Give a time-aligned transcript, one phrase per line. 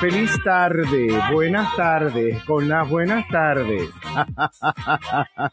[0.00, 3.90] feliz tarde, buenas tardes, con las buenas tardes.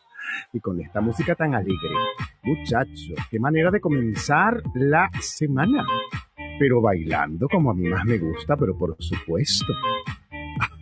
[0.54, 1.96] y con esta música tan alegre.
[2.44, 5.86] Muchachos, qué manera de comenzar la semana.
[6.60, 9.74] Pero bailando como a mí más me gusta, pero por supuesto.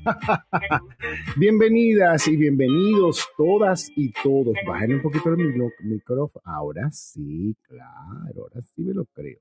[1.38, 4.56] Bienvenidas y bienvenidos todas y todos.
[4.68, 5.38] Bajen un poquito el
[5.84, 6.44] micrófono.
[6.44, 9.40] Ahora sí, claro, ahora sí me lo creo.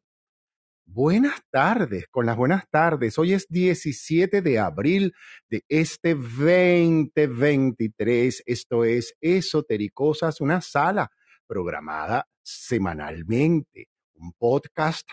[0.85, 3.17] Buenas tardes, con las buenas tardes.
[3.19, 5.15] Hoy es 17 de abril
[5.49, 8.43] de este 2023.
[8.45, 11.11] Esto es Esotericosas, una sala
[11.47, 15.09] programada semanalmente, un podcast,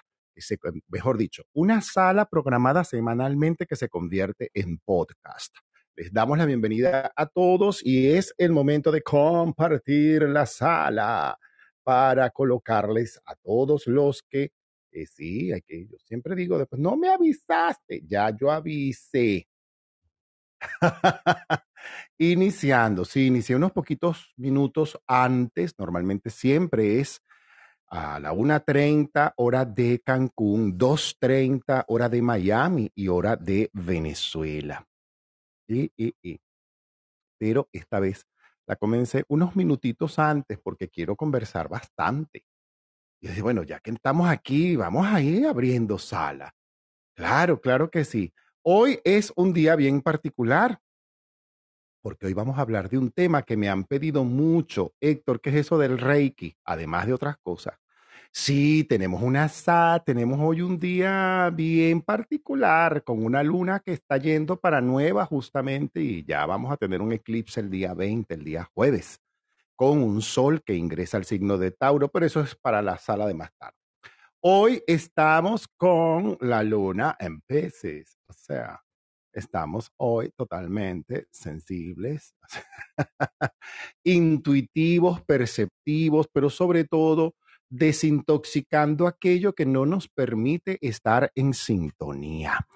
[0.90, 5.56] mejor dicho, una sala programada semanalmente que se convierte en podcast.
[5.96, 11.40] Les damos la bienvenida a todos y es el momento de compartir la sala
[11.84, 14.52] para colocarles a todos los que
[14.92, 19.48] eh, sí, hay que, yo siempre digo después, no me avisaste, ya yo avisé.
[22.18, 27.22] Iniciando, sí, inicié unos poquitos minutos antes, normalmente siempre es
[27.88, 34.86] a la 1.30 hora de Cancún, 2.30 hora de Miami y hora de Venezuela.
[35.68, 36.40] Y, y, y.
[37.40, 38.28] Pero esta vez
[38.68, 42.44] la comencé unos minutitos antes porque quiero conversar bastante.
[43.20, 46.54] Y yo dije, bueno, ya que estamos aquí, vamos a ir abriendo sala.
[47.16, 48.34] Claro, claro que sí.
[48.62, 50.80] Hoy es un día bien particular
[52.02, 54.94] porque hoy vamos a hablar de un tema que me han pedido mucho.
[55.02, 56.56] Héctor, ¿qué es eso del Reiki?
[56.64, 57.76] Además de otras cosas.
[58.32, 64.18] Sí, tenemos una SA, tenemos hoy un día bien particular con una luna que está
[64.18, 68.44] yendo para nueva justamente y ya vamos a tener un eclipse el día 20, el
[68.44, 69.20] día jueves,
[69.80, 73.26] con un sol que ingresa al signo de Tauro, pero eso es para la sala
[73.26, 73.78] de más tarde.
[74.42, 78.84] Hoy estamos con la luna en peces, o sea,
[79.32, 82.36] estamos hoy totalmente sensibles,
[84.04, 87.36] intuitivos, perceptivos, pero sobre todo
[87.70, 92.68] desintoxicando aquello que no nos permite estar en sintonía,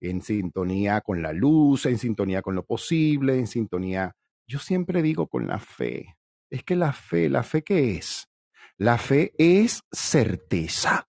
[0.00, 4.16] en sintonía con la luz, en sintonía con lo posible, en sintonía,
[4.48, 6.17] yo siempre digo con la fe.
[6.50, 8.28] Es que la fe, ¿la fe qué es?
[8.78, 11.08] La fe es certeza.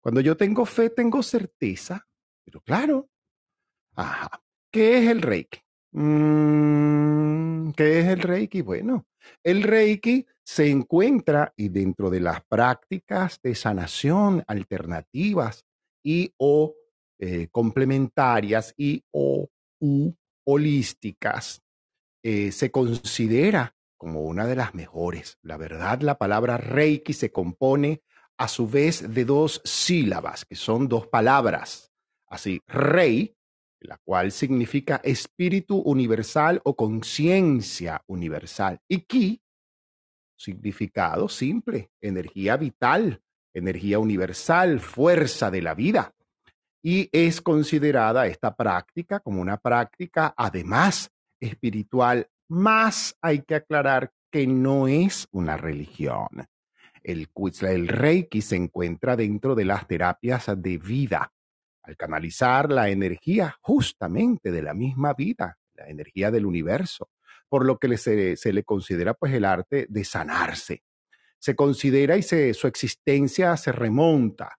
[0.00, 2.06] Cuando yo tengo fe, tengo certeza.
[2.44, 3.08] Pero claro,
[3.94, 4.42] ajá.
[4.72, 5.60] ¿Qué es el Reiki?
[5.92, 8.62] Mm, ¿Qué es el Reiki?
[8.62, 9.06] Bueno,
[9.42, 15.64] el Reiki se encuentra y dentro de las prácticas de sanación alternativas
[16.04, 16.74] y o
[17.18, 19.48] eh, complementarias y o
[19.80, 20.12] u
[20.44, 21.62] holísticas,
[22.22, 25.38] eh, se considera como una de las mejores.
[25.42, 28.02] La verdad, la palabra Reiki se compone
[28.38, 31.92] a su vez de dos sílabas, que son dos palabras.
[32.26, 33.36] Así, Rei,
[33.78, 38.80] la cual significa espíritu universal o conciencia universal.
[38.88, 39.42] Y Ki,
[40.34, 43.22] significado simple, energía vital,
[43.52, 46.14] energía universal, fuerza de la vida.
[46.82, 54.46] Y es considerada esta práctica como una práctica además espiritual, más hay que aclarar que
[54.46, 56.28] no es una religión.
[57.02, 57.28] El,
[57.62, 61.32] el Reiki se encuentra dentro de las terapias de vida,
[61.82, 67.10] al canalizar la energía justamente de la misma vida, la energía del universo,
[67.48, 70.82] por lo que se, le considera pues el arte de sanarse.
[71.38, 74.58] Se considera y se, su existencia se remonta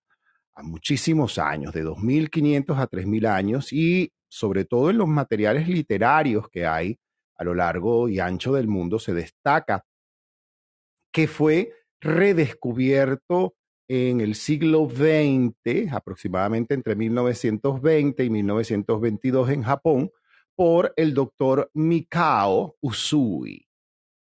[0.56, 6.50] a muchísimos años, de 2.500 a 3.000 años, y sobre todo en los materiales literarios
[6.50, 6.98] que hay
[7.42, 9.84] a lo largo y ancho del mundo, se destaca
[11.12, 13.56] que fue redescubierto
[13.88, 20.12] en el siglo XX, aproximadamente entre 1920 y 1922 en Japón,
[20.56, 23.68] por el doctor Mikao Usui,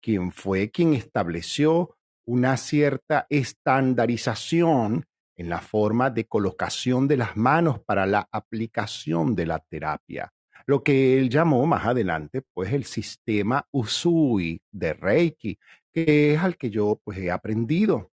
[0.03, 5.07] quien fue quien estableció una cierta estandarización
[5.37, 10.33] en la forma de colocación de las manos para la aplicación de la terapia,
[10.67, 15.59] lo que él llamó más adelante pues el sistema Usui de Reiki,
[15.93, 18.11] que es al que yo pues he aprendido,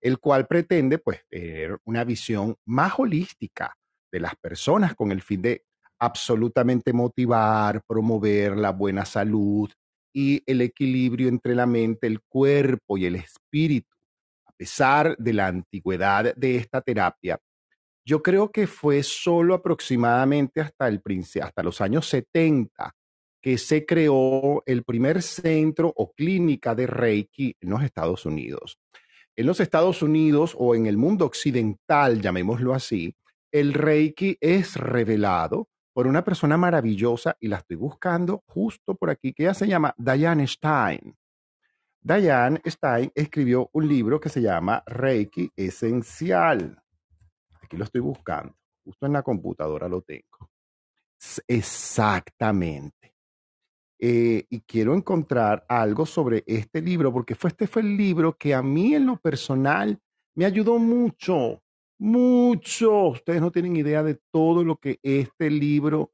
[0.00, 3.74] el cual pretende pues tener una visión más holística
[4.12, 5.64] de las personas con el fin de
[5.98, 9.70] absolutamente motivar, promover la buena salud
[10.12, 13.94] y el equilibrio entre la mente, el cuerpo y el espíritu.
[14.56, 17.38] Pesar de la antigüedad de esta terapia,
[18.06, 21.02] yo creo que fue solo aproximadamente hasta, el,
[21.42, 22.94] hasta los años 70
[23.42, 28.78] que se creó el primer centro o clínica de Reiki en los Estados Unidos.
[29.34, 33.14] En los Estados Unidos o en el mundo occidental, llamémoslo así,
[33.50, 39.32] el Reiki es revelado por una persona maravillosa y la estoy buscando justo por aquí,
[39.32, 41.16] que ella se llama Diane Stein.
[42.00, 46.82] Diane Stein escribió un libro que se llama Reiki Esencial.
[47.66, 48.54] Aquí lo estoy buscando.
[48.84, 50.50] Justo en la computadora lo tengo.
[51.48, 53.14] Exactamente.
[53.98, 58.54] Eh, y quiero encontrar algo sobre este libro, porque fue, este fue el libro que
[58.54, 59.98] a mí en lo personal
[60.36, 61.60] me ayudó mucho,
[61.98, 63.08] mucho.
[63.08, 66.12] Ustedes no tienen idea de todo lo que este libro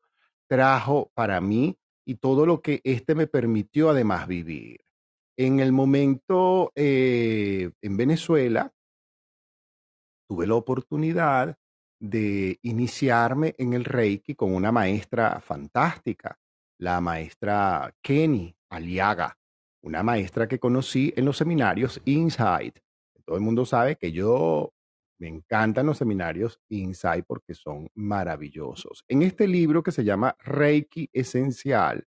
[0.49, 1.77] trajo para mí
[2.07, 4.81] y todo lo que este me permitió además vivir.
[5.37, 8.73] En el momento eh, en Venezuela,
[10.33, 11.59] tuve la oportunidad
[12.01, 16.39] de iniciarme en el Reiki con una maestra fantástica,
[16.79, 19.37] la maestra Kenny Aliaga,
[19.83, 22.79] una maestra que conocí en los seminarios Insight.
[23.27, 24.73] Todo el mundo sabe que yo
[25.19, 29.05] me encantan los seminarios Insight porque son maravillosos.
[29.09, 32.07] En este libro que se llama Reiki Esencial,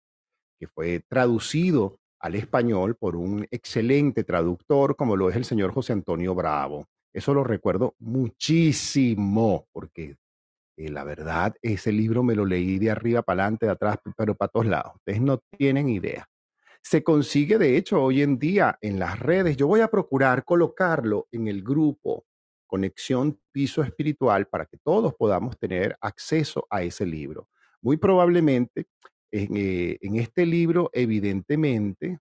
[0.57, 5.91] que fue traducido al español por un excelente traductor como lo es el señor José
[5.91, 6.87] Antonio Bravo.
[7.13, 10.17] Eso lo recuerdo muchísimo, porque
[10.75, 14.35] eh, la verdad, ese libro me lo leí de arriba para adelante, de atrás, pero
[14.35, 14.93] para todos lados.
[14.95, 16.27] Ustedes no tienen idea.
[16.81, 19.55] Se consigue, de hecho, hoy en día en las redes.
[19.55, 22.25] Yo voy a procurar colocarlo en el grupo
[22.67, 27.47] Conexión Piso Espiritual para que todos podamos tener acceso a ese libro.
[27.81, 28.87] Muy probablemente
[29.31, 32.19] eh, en, este libro, evidentemente,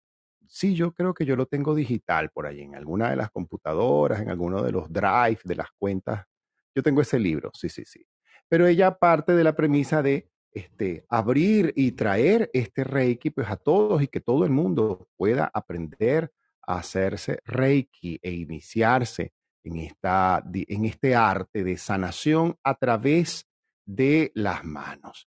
[0.52, 4.20] sí, yo creo que yo lo tengo digital por ahí, en alguna de las computadoras,
[4.20, 6.26] en alguno de los drives, de las cuentas.
[6.74, 8.06] Yo tengo ese libro, sí, sí, sí.
[8.48, 13.56] Pero ella parte de la premisa de este, abrir y traer este Reiki pues, a
[13.56, 16.30] todos y que todo el mundo pueda aprender
[16.66, 19.32] a hacerse Reiki e iniciarse
[19.64, 23.46] en, esta, en este arte de sanación a través
[23.86, 25.28] de las manos.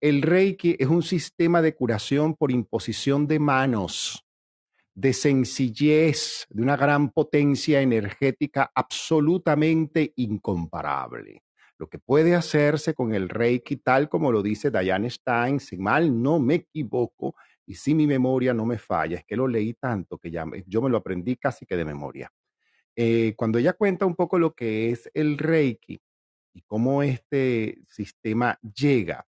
[0.00, 4.23] El Reiki es un sistema de curación por imposición de manos,
[4.94, 11.42] de sencillez, de una gran potencia energética absolutamente incomparable.
[11.78, 16.22] Lo que puede hacerse con el Reiki, tal como lo dice Diane Stein, si mal
[16.22, 17.34] no me equivoco
[17.66, 20.80] y si mi memoria no me falla, es que lo leí tanto que ya yo
[20.82, 22.30] me lo aprendí casi que de memoria.
[22.94, 26.00] Eh, cuando ella cuenta un poco lo que es el Reiki
[26.52, 29.26] y cómo este sistema llega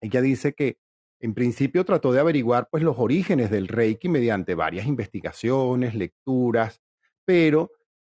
[0.00, 0.78] ella dice que
[1.20, 6.80] en principio trató de averiguar pues los orígenes del Reiki mediante varias investigaciones, lecturas,
[7.24, 7.70] pero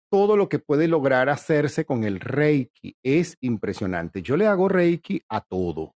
[0.10, 4.22] todo lo que puede lograr hacerse con el Reiki es impresionante.
[4.22, 5.96] Yo le hago Reiki a todo,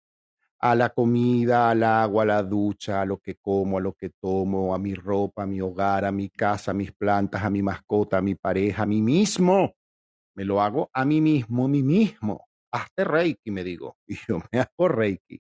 [0.60, 4.10] a la comida, al agua, a la ducha, a lo que como, a lo que
[4.10, 7.62] tomo, a mi ropa, a mi hogar, a mi casa, a mis plantas, a mi
[7.62, 9.74] mascota, a mi pareja, a mí mismo.
[10.36, 12.48] Me lo hago a mí mismo, a mí mismo.
[12.72, 13.98] Hazte Reiki, me digo.
[14.08, 15.40] Y yo me hago Reiki.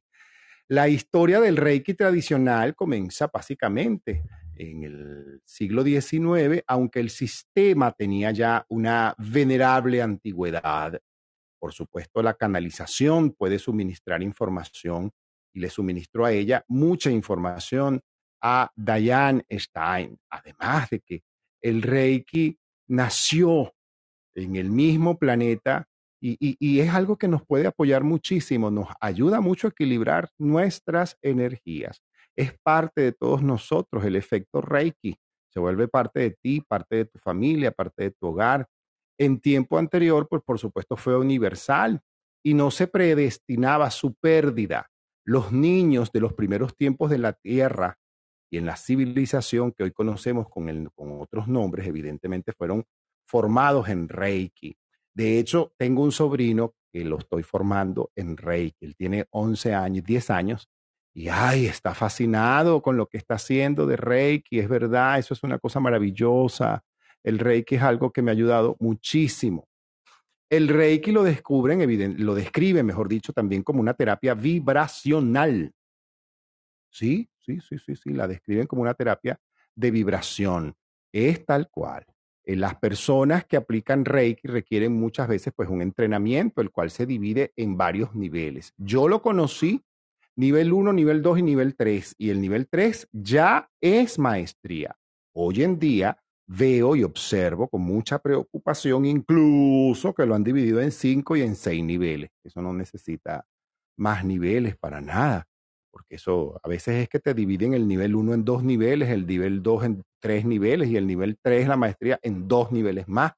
[0.69, 4.21] La historia del Reiki tradicional comienza básicamente
[4.53, 10.99] en el siglo XIX, aunque el sistema tenía ya una venerable antigüedad.
[11.57, 15.11] Por supuesto, la canalización puede suministrar información
[15.53, 18.01] y le suministró a ella mucha información
[18.41, 21.23] a Diane Stein, además de que
[21.61, 22.59] el Reiki
[22.89, 23.73] nació
[24.35, 25.87] en el mismo planeta
[26.19, 32.01] y, es algo que nos puede apoyar muchísimo, nos ayuda mucho a equilibrar nuestras energías.
[32.35, 35.17] Es parte de todos nosotros el efecto Reiki.
[35.49, 38.67] Se vuelve parte de ti, parte de tu familia, parte de tu hogar.
[39.17, 42.01] En tiempo anterior, pues por supuesto fue universal
[42.43, 44.87] y no se predestinaba su pérdida.
[45.25, 47.97] Los niños de los primeros tiempos de la tierra
[48.49, 52.85] y en la civilización que hoy conocemos con, otros nombres, evidentemente fueron
[53.27, 54.77] formados en Reiki.
[55.17, 58.85] De hecho, tengo un sobrino que lo estoy formando en Reiki.
[58.85, 60.69] Él tiene 11 años, 10 años,
[61.11, 64.59] y ay, está fascinado con lo que está haciendo de Reiki.
[64.59, 66.83] Es verdad, eso es una cosa maravillosa.
[67.23, 69.67] El Reiki es algo que me ha ayudado muchísimo.
[70.51, 71.79] El Reiki lo descubren,
[72.23, 75.73] lo describe, mejor dicho, también como una terapia vibracional.
[76.91, 79.39] Sí, sí, sí, sí, sí, la describen como una terapia
[79.73, 80.75] de vibración.
[81.11, 82.05] Es tal cual.
[82.47, 87.05] Eh, las personas que aplican Reiki requieren muchas veces pues un entrenamiento, el cual se
[87.05, 88.73] divide en varios niveles.
[88.77, 89.83] Yo lo conocí
[90.37, 94.95] nivel 1, nivel 2 y nivel 3, y el nivel 3 ya es maestría.
[95.33, 100.93] Hoy en día veo y observo con mucha preocupación incluso que lo han dividido en
[100.93, 102.29] 5 y en 6 niveles.
[102.45, 103.45] Eso no necesita
[103.97, 105.49] más niveles para nada
[105.97, 109.25] porque eso a veces es que te dividen el nivel 1 en dos niveles, el
[109.25, 113.33] nivel 2 en tres niveles y el nivel 3, la maestría, en dos niveles más.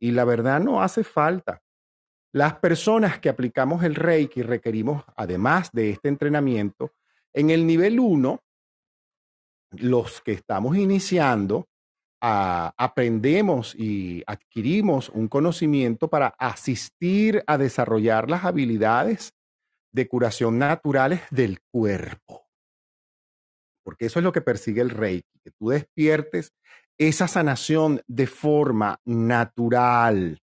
[0.00, 1.60] Y la verdad no hace falta.
[2.32, 6.92] Las personas que aplicamos el Reiki requerimos, además de este entrenamiento,
[7.34, 8.38] en el nivel 1,
[9.72, 11.66] los que estamos iniciando,
[12.20, 19.32] aprendemos y adquirimos un conocimiento para asistir a desarrollar las habilidades
[19.92, 22.46] de curación naturales del cuerpo.
[23.82, 26.52] Porque eso es lo que persigue el Reiki, que tú despiertes
[26.98, 30.42] esa sanación de forma natural.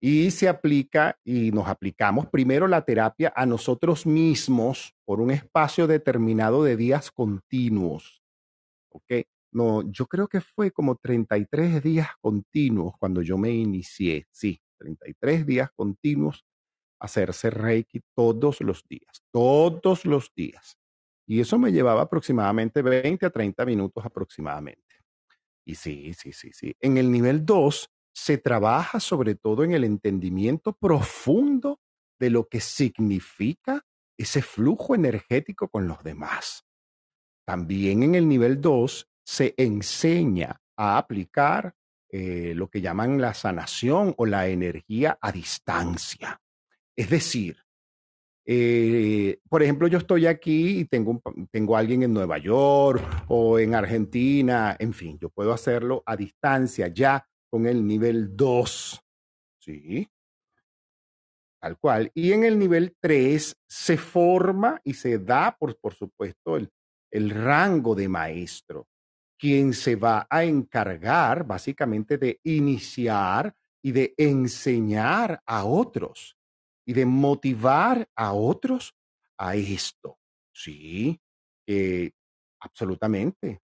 [0.00, 5.86] Y se aplica y nos aplicamos primero la terapia a nosotros mismos por un espacio
[5.86, 8.22] determinado de días continuos.
[8.90, 9.24] ¿Ok?
[9.52, 14.26] No, yo creo que fue como 33 días continuos cuando yo me inicié.
[14.30, 16.44] Sí, 33 días continuos
[17.04, 20.78] hacerse Reiki todos los días, todos los días.
[21.26, 24.82] Y eso me llevaba aproximadamente 20 a 30 minutos aproximadamente.
[25.64, 26.74] Y sí, sí, sí, sí.
[26.80, 31.80] En el nivel 2 se trabaja sobre todo en el entendimiento profundo
[32.18, 33.82] de lo que significa
[34.16, 36.64] ese flujo energético con los demás.
[37.46, 41.74] También en el nivel 2 se enseña a aplicar
[42.10, 46.40] eh, lo que llaman la sanación o la energía a distancia.
[46.96, 47.56] Es decir,
[48.46, 53.74] eh, por ejemplo, yo estoy aquí y tengo, tengo alguien en Nueva York o en
[53.74, 59.00] Argentina, en fin, yo puedo hacerlo a distancia ya con el nivel 2,
[59.60, 60.08] ¿sí?
[61.58, 62.10] Tal cual.
[62.14, 66.70] Y en el nivel 3 se forma y se da, por, por supuesto, el,
[67.10, 68.86] el rango de maestro,
[69.38, 76.36] quien se va a encargar básicamente de iniciar y de enseñar a otros
[76.84, 78.94] y de motivar a otros
[79.38, 80.18] a esto.
[80.52, 81.20] Sí,
[81.66, 82.10] eh,
[82.60, 83.60] absolutamente.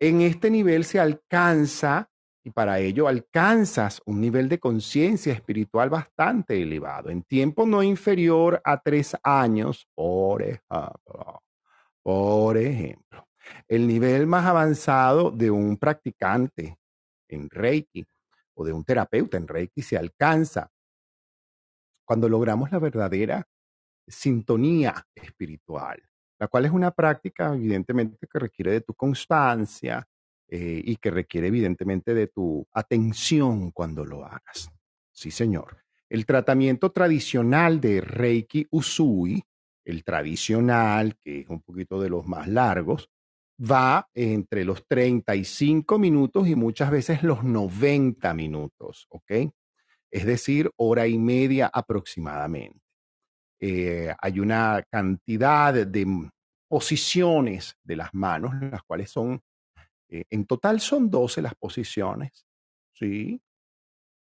[0.00, 2.10] En este nivel se alcanza,
[2.44, 8.60] y para ello alcanzas un nivel de conciencia espiritual bastante elevado, en tiempo no inferior
[8.64, 11.42] a tres años, por ejemplo.
[12.02, 13.28] Por ejemplo,
[13.68, 16.76] el nivel más avanzado de un practicante
[17.28, 18.04] en Reiki
[18.54, 20.68] o de un terapeuta en Reiki se alcanza
[22.04, 23.46] cuando logramos la verdadera
[24.06, 26.02] sintonía espiritual,
[26.38, 30.06] la cual es una práctica evidentemente que requiere de tu constancia
[30.48, 34.70] eh, y que requiere evidentemente de tu atención cuando lo hagas.
[35.10, 35.78] Sí, señor.
[36.08, 39.42] El tratamiento tradicional de Reiki Usui,
[39.84, 43.08] el tradicional, que es un poquito de los más largos,
[43.58, 49.32] va entre los 35 minutos y muchas veces los 90 minutos, ¿ok?
[50.12, 52.78] Es decir, hora y media aproximadamente.
[53.58, 56.30] Eh, hay una cantidad de
[56.68, 59.40] posiciones de las manos, las cuales son,
[60.08, 62.44] eh, en total son 12 las posiciones,
[62.92, 63.40] ¿sí?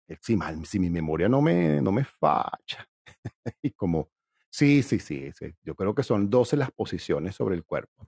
[0.07, 2.87] Eh, si, si mi memoria no me, no me falla.
[3.63, 4.09] y como,
[4.51, 8.07] sí, sí, sí, sí, yo creo que son 12 las posiciones sobre el cuerpo.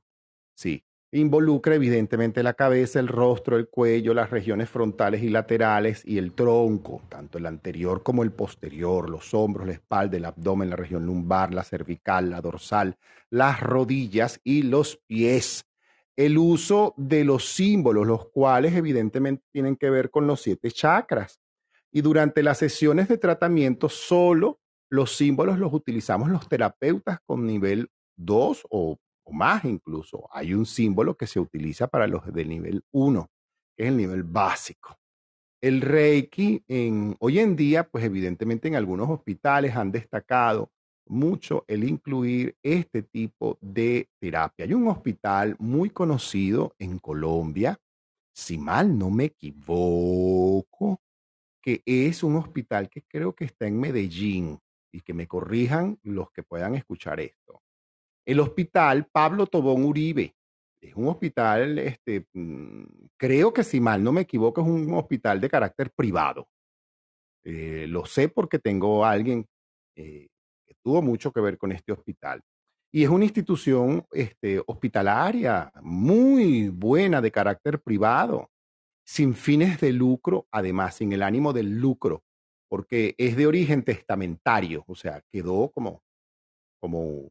[0.55, 0.83] Sí,
[1.15, 6.33] Involucra evidentemente la cabeza, el rostro, el cuello, las regiones frontales y laterales y el
[6.33, 11.05] tronco, tanto el anterior como el posterior, los hombros, la espalda, el abdomen, la región
[11.05, 12.97] lumbar, la cervical, la dorsal,
[13.29, 15.67] las rodillas y los pies.
[16.15, 21.39] El uso de los símbolos, los cuales evidentemente tienen que ver con los siete chakras.
[21.91, 27.91] Y durante las sesiones de tratamiento, solo los símbolos los utilizamos los terapeutas con nivel
[28.15, 32.83] 2 o o más incluso, hay un símbolo que se utiliza para los del nivel
[32.91, 33.29] 1,
[33.75, 34.97] que es el nivel básico.
[35.61, 40.71] El Reiki en, hoy en día, pues evidentemente en algunos hospitales han destacado
[41.05, 44.65] mucho el incluir este tipo de terapia.
[44.65, 47.79] Hay un hospital muy conocido en Colombia,
[48.33, 50.99] si mal no me equivoco,
[51.61, 54.59] que es un hospital que creo que está en Medellín
[54.91, 57.61] y que me corrijan los que puedan escuchar esto.
[58.25, 60.35] El hospital Pablo Tobón Uribe
[60.83, 62.83] es un hospital, este, mm,
[63.17, 66.47] creo que si mal no me equivoco, es un hospital de carácter privado.
[67.45, 69.45] Eh, lo sé porque tengo a alguien
[69.95, 70.27] eh,
[70.65, 72.41] que tuvo mucho que ver con este hospital.
[72.91, 78.49] Y es una institución este, hospitalaria muy buena de carácter privado,
[79.05, 82.23] sin fines de lucro, además, sin el ánimo del lucro,
[82.69, 86.01] porque es de origen testamentario, o sea, quedó como,
[86.79, 87.29] como,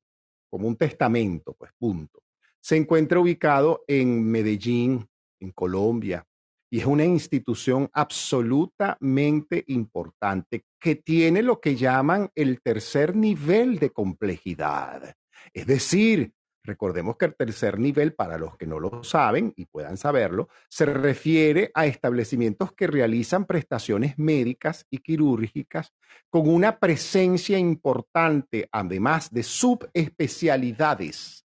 [0.53, 2.23] como un testamento, pues punto.
[2.61, 5.09] Se encuentra ubicado en Medellín,
[5.41, 6.27] en Colombia,
[6.71, 13.91] y es una institución absolutamente importante que tiene lo que llaman el tercer nivel de
[13.91, 15.15] complejidad.
[15.55, 19.97] Es decir, recordemos que el tercer nivel, para los que no lo saben y puedan
[19.97, 25.93] saberlo, se refiere a establecimientos que realizan prestaciones médicas y quirúrgicas
[26.31, 31.45] con una presencia importante, además de subespecialidades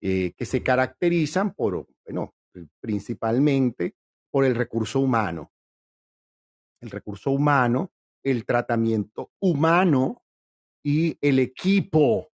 [0.00, 2.34] eh, que se caracterizan por, bueno,
[2.80, 3.94] principalmente
[4.30, 5.50] por el recurso humano.
[6.80, 10.22] El recurso humano, el tratamiento humano
[10.82, 12.29] y el equipo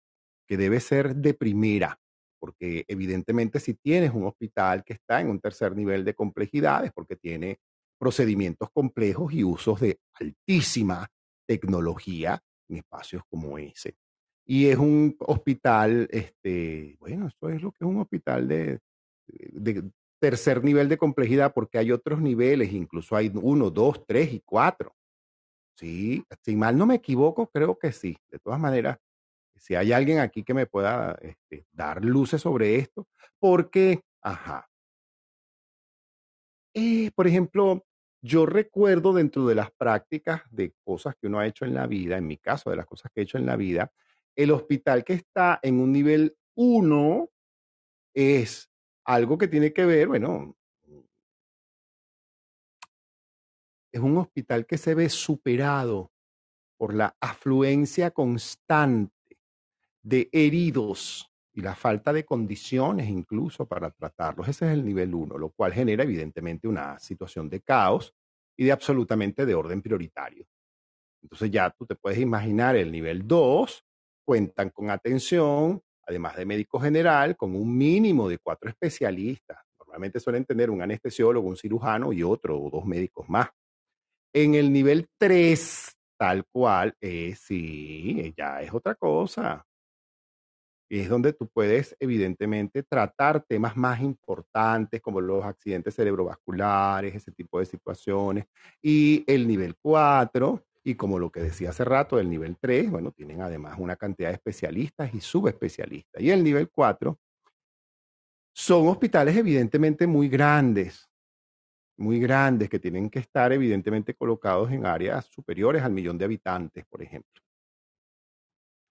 [0.47, 1.99] que debe ser de primera,
[2.39, 7.17] porque evidentemente si tienes un hospital que está en un tercer nivel de complejidades, porque
[7.17, 7.59] tiene
[7.99, 11.09] procedimientos complejos y usos de altísima
[11.47, 13.97] tecnología en espacios como ese.
[14.45, 18.79] Y es un hospital, este, bueno, esto es lo que es un hospital de,
[19.27, 24.41] de, tercer nivel de complejidad porque hay otros niveles, incluso hay uno, dos, tres y
[24.41, 24.95] cuatro.
[25.79, 28.17] Sí, si mal no me equivoco, creo que sí.
[28.31, 28.99] De todas maneras,
[29.59, 34.69] si hay alguien aquí que me pueda este, dar luces sobre esto, porque, ajá.
[36.75, 37.85] Eh, por ejemplo,
[38.23, 42.17] yo recuerdo dentro de las prácticas de cosas que uno ha hecho en la vida,
[42.19, 43.93] en mi caso, de las cosas que he hecho en la vida,
[44.35, 47.31] el hospital que está en un nivel 1
[48.15, 48.69] es
[49.05, 50.57] algo que tiene que ver, bueno,
[53.93, 56.11] es un hospital que se ve superado
[56.77, 59.16] por la afluencia constante
[60.07, 64.47] de heridos y la falta de condiciones incluso para tratarlos.
[64.47, 68.15] Ese es el nivel 1, lo cual genera evidentemente una situación de caos
[68.57, 70.47] y de absolutamente de orden prioritario.
[71.21, 73.85] Entonces ya tú te puedes imaginar el nivel 2,
[74.25, 79.59] cuentan con atención, además de médico general, con un mínimo de cuatro especialistas.
[79.77, 83.49] Normalmente suelen tener un anestesiólogo, un cirujano y otro o dos médicos más.
[84.33, 89.67] En el nivel 3, tal cual, eh, sí, ya es otra cosa.
[90.89, 97.59] Es donde tú puedes, evidentemente, tratar temas más importantes como los accidentes cerebrovasculares, ese tipo
[97.59, 98.47] de situaciones.
[98.81, 103.11] Y el nivel 4, y como lo que decía hace rato, el nivel 3, bueno,
[103.11, 106.23] tienen además una cantidad de especialistas y subespecialistas.
[106.23, 107.19] Y el nivel 4
[108.55, 111.11] son hospitales evidentemente muy grandes,
[111.99, 116.85] muy grandes, que tienen que estar evidentemente colocados en áreas superiores al millón de habitantes,
[116.87, 117.43] por ejemplo.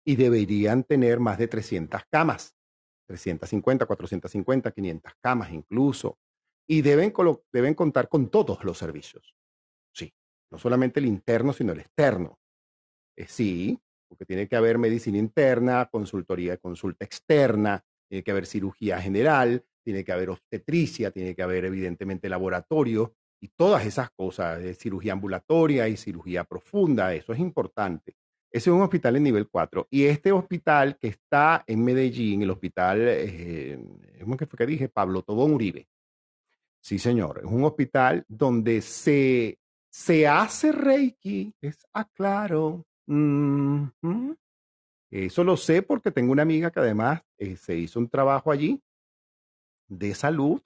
[0.05, 2.55] Y deberían tener más de 300 camas,
[3.07, 6.19] 350, 450, 500 camas incluso.
[6.67, 7.13] Y deben,
[7.51, 9.35] deben contar con todos los servicios
[10.51, 12.39] no solamente el interno, sino el externo.
[13.17, 19.01] Eh, sí, porque tiene que haber medicina interna, consultoría, consulta externa, tiene que haber cirugía
[19.01, 24.73] general, tiene que haber obstetricia, tiene que haber evidentemente laboratorio y todas esas cosas, de
[24.73, 28.15] cirugía ambulatoria y cirugía profunda, eso es importante.
[28.55, 29.85] Ese es un hospital en nivel 4.
[29.91, 33.77] Y este hospital que está en Medellín, el hospital, eh,
[34.21, 34.87] ¿cómo que fue que dije?
[34.87, 35.89] Pablo Tobón Uribe.
[36.79, 42.85] Sí, señor, es un hospital donde se se hace Reiki, es aclaro.
[43.09, 43.91] Ah,
[45.11, 48.81] Eso lo sé porque tengo una amiga que además eh, se hizo un trabajo allí
[49.89, 50.61] de salud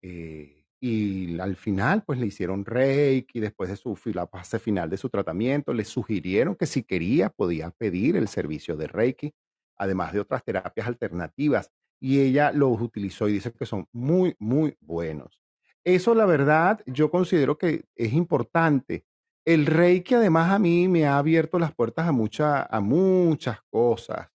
[0.00, 4.96] eh, y al final pues le hicieron Reiki después de su la fase final de
[4.96, 9.32] su tratamiento, le sugirieron que si quería podía pedir el servicio de Reiki,
[9.76, 14.76] además de otras terapias alternativas y ella los utilizó y dice que son muy, muy
[14.80, 15.38] buenos.
[15.84, 19.04] Eso, la verdad, yo considero que es importante.
[19.44, 24.30] El Reiki, además, a mí me ha abierto las puertas a, mucha, a muchas cosas.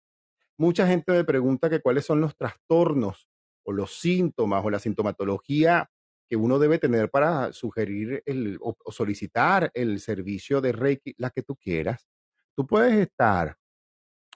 [0.57, 3.29] Mucha gente me pregunta que cuáles son los trastornos
[3.65, 5.89] o los síntomas o la sintomatología
[6.33, 11.29] que uno debe tener para sugerir el, o, o solicitar el servicio de Reiki, la
[11.29, 12.07] que tú quieras.
[12.55, 13.55] Tú puedes estar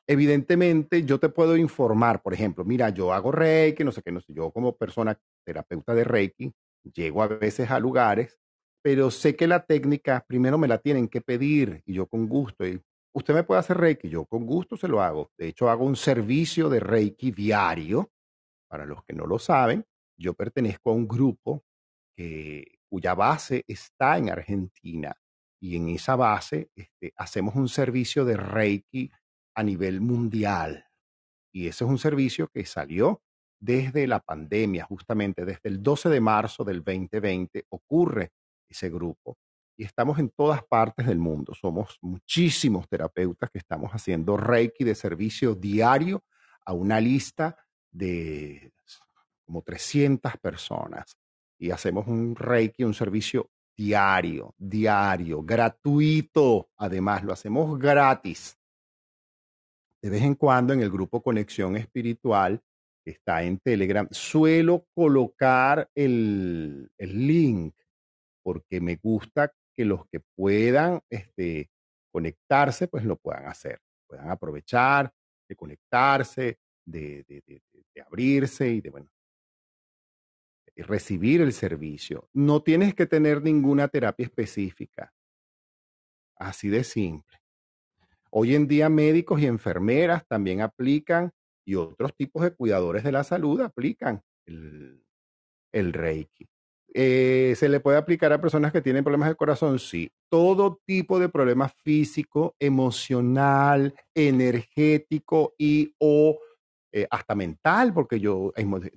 [0.08, 4.22] evidentemente yo te puedo informar, por ejemplo, mira, yo hago Reiki, no sé qué, no
[4.22, 6.54] sé, yo como persona terapeuta de Reiki,
[6.94, 8.38] llego a veces a lugares,
[8.84, 12.66] pero sé que la técnica primero me la tienen que pedir y yo con gusto,
[12.66, 12.80] y
[13.14, 15.32] usted me puede hacer Reiki, yo con gusto se lo hago.
[15.36, 18.12] De hecho, hago un servicio de Reiki diario.
[18.70, 19.86] Para los que no lo saben,
[20.18, 21.64] yo pertenezco a un grupo
[22.18, 25.16] que, cuya base está en Argentina
[25.60, 29.12] y en esa base este, hacemos un servicio de Reiki
[29.56, 30.86] a nivel mundial.
[31.52, 33.22] Y ese es un servicio que salió
[33.60, 38.32] desde la pandemia, justamente desde el 12 de marzo del 2020 ocurre
[38.70, 39.38] ese grupo.
[39.76, 41.54] Y estamos en todas partes del mundo.
[41.54, 46.24] Somos muchísimos terapeutas que estamos haciendo Reiki de servicio diario
[46.66, 47.58] a una lista
[47.92, 48.72] de
[49.46, 51.18] como 300 personas.
[51.60, 56.70] Y hacemos un Reiki, un servicio diario, diario, gratuito.
[56.78, 58.58] Además, lo hacemos gratis
[60.02, 62.62] de vez en cuando en el grupo Conexión Espiritual,
[63.04, 67.76] que está en Telegram, suelo colocar el, link
[68.44, 71.70] porque me gusta que los que puedan este,
[72.12, 75.12] conectarse, pues lo puedan hacer, puedan aprovechar
[75.50, 77.62] de conectarse, de, de, de,
[77.94, 79.10] de abrirse y de, bueno,
[80.84, 82.30] recibir el servicio.
[82.34, 85.14] No tienes que tener ninguna terapia específica.
[86.36, 87.38] Así de simple.
[88.30, 91.32] Hoy en día médicos y enfermeras también aplican
[91.66, 95.04] y otros tipos de cuidadores de la salud aplican el,
[95.72, 96.48] el Reiki.
[96.94, 99.78] Eh, ¿Se le puede aplicar a personas que tienen problemas del corazón?
[99.78, 100.12] Sí.
[100.30, 106.40] Todo tipo de problema físico, emocional, energético y o
[106.92, 108.54] eh, hasta mental, porque yo,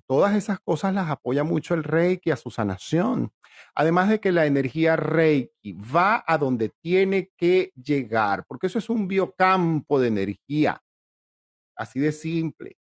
[0.07, 3.33] todas esas cosas las apoya mucho el Reiki a su sanación.
[3.75, 8.89] Además de que la energía Reiki va a donde tiene que llegar, porque eso es
[8.91, 10.83] un biocampo de energía,
[11.77, 12.77] así de simple.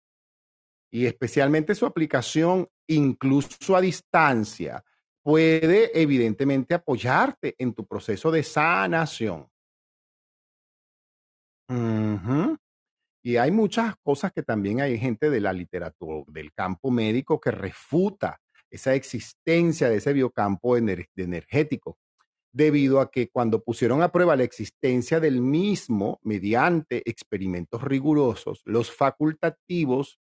[0.91, 4.85] Y especialmente su aplicación, incluso a distancia,
[5.23, 9.49] puede evidentemente apoyarte en tu proceso de sanación.
[11.69, 12.57] Ujú.
[13.27, 17.51] Y hay muchas cosas que también hay gente de la literatura, del campo médico, que
[17.51, 21.99] refuta esa existencia de ese biocampo ener energético,
[22.53, 28.93] debido a que cuando pusieron a prueba la existencia del mismo mediante experimentos rigurosos, los
[28.93, 30.21] facultativos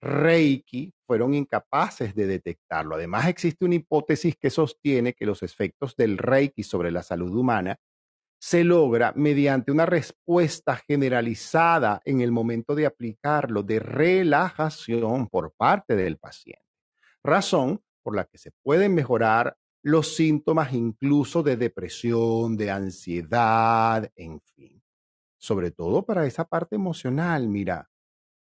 [0.00, 2.94] Reiki fueron incapaces de detectarlo.
[2.94, 7.80] Además, existe una hipótesis que sostiene que los efectos del Reiki sobre la salud humana
[8.44, 15.96] se logra mediante una respuesta generalizada en el momento de aplicarlo de relajación por parte
[15.96, 16.62] del paciente,
[17.22, 24.42] razón por la que se pueden mejorar los síntomas incluso de depresión, de ansiedad, en
[24.42, 24.82] fin.
[25.38, 27.88] Sobre todo para esa parte emocional, mira,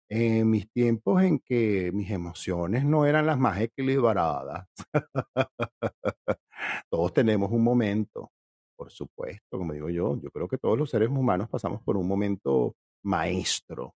[0.08, 4.66] en mis tiempos en que mis emociones no eran las más equilibradas,
[6.88, 8.30] todos tenemos un momento
[8.84, 12.06] por supuesto, como digo yo, yo creo que todos los seres humanos pasamos por un
[12.06, 13.94] momento maestro,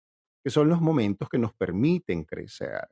[0.45, 2.87] que son los momentos que nos permiten crecer.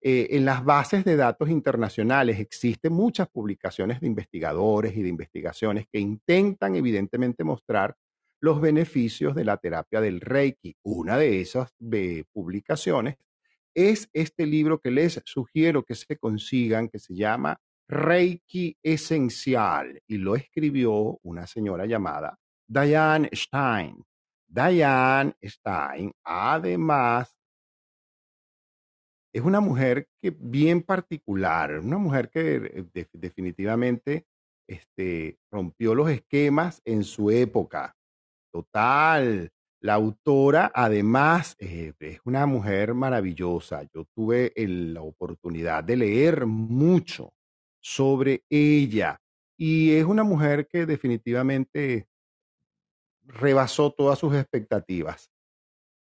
[0.00, 5.88] Eh, en las bases de datos internacionales existen muchas publicaciones de investigadores y de investigaciones
[5.90, 7.96] que intentan evidentemente mostrar
[8.40, 10.76] los beneficios de la terapia del Reiki.
[10.84, 11.74] Una de esas
[12.32, 13.16] publicaciones
[13.74, 20.18] es este libro que les sugiero que se consigan, que se llama Reiki Esencial y
[20.18, 24.02] lo escribió una señora llamada Diane Stein.
[24.48, 27.36] Diane Stein, además,
[29.32, 34.26] es una mujer que bien particular, una mujer que eh, definitivamente
[34.66, 37.94] este, rompió los esquemas en su época.
[38.52, 39.50] Total.
[39.82, 43.82] La autora, además, eh, es una mujer maravillosa.
[43.94, 47.35] Yo tuve la oportunidad de leer mucho
[47.86, 49.22] sobre ella.
[49.56, 52.08] Y es una mujer que definitivamente
[53.22, 55.30] rebasó todas sus expectativas.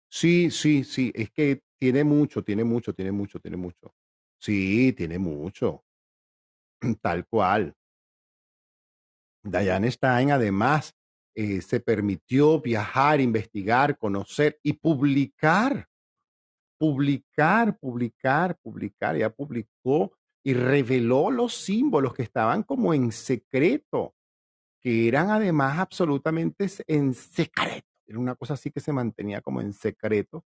[0.09, 3.93] Sí, sí, sí, es que tiene mucho, tiene mucho, tiene mucho, tiene mucho.
[4.39, 5.83] Sí, tiene mucho.
[7.01, 7.75] Tal cual.
[9.43, 10.95] Diane Stein además
[11.35, 15.87] eh, se permitió viajar, investigar, conocer y publicar.
[16.79, 19.15] Publicar, publicar, publicar.
[19.15, 20.16] Ya publicó
[20.47, 24.15] y reveló los símbolos que estaban como en secreto,
[24.79, 27.85] que eran además absolutamente en secreto.
[28.07, 30.45] Era una cosa así que se mantenía como en secreto,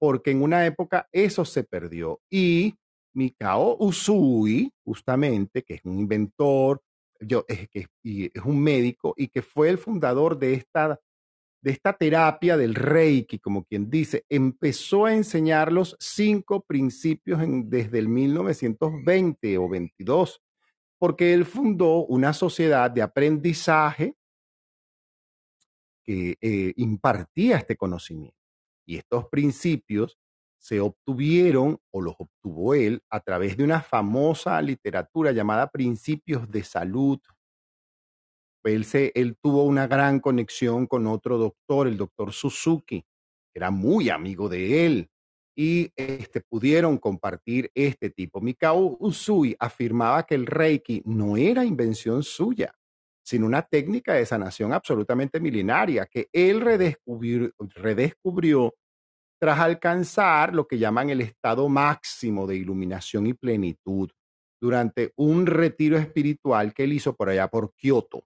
[0.00, 2.20] porque en una época eso se perdió.
[2.28, 2.74] Y
[3.14, 6.82] Mikao Usui, justamente, que es un inventor,
[7.20, 10.98] yo, es, que, es un médico y que fue el fundador de esta,
[11.66, 17.98] de esta terapia del Reiki, como quien dice, empezó a enseñar los cinco principios desde
[17.98, 20.40] el 1920 o 22,
[20.96, 24.14] porque él fundó una sociedad de aprendizaje
[26.04, 28.38] que eh, impartía este conocimiento.
[28.86, 30.16] Y estos principios
[30.58, 36.62] se obtuvieron o los obtuvo él a través de una famosa literatura llamada Principios de
[36.62, 37.18] Salud.
[38.66, 44.48] Él, tuvo una gran conexión con otro doctor, el doctor Suzuki, que era muy amigo
[44.48, 45.10] de él,
[45.56, 48.40] y este, pudieron compartir este tipo.
[48.40, 52.74] Mikao Usui afirmaba que el Reiki no era invención suya,
[53.24, 58.74] sino una técnica de sanación absolutamente milenaria que él redescubrió, redescubrió
[59.40, 64.10] tras alcanzar lo que llaman el estado máximo de iluminación y plenitud
[64.60, 68.24] durante un retiro espiritual que él hizo por allá por Kioto.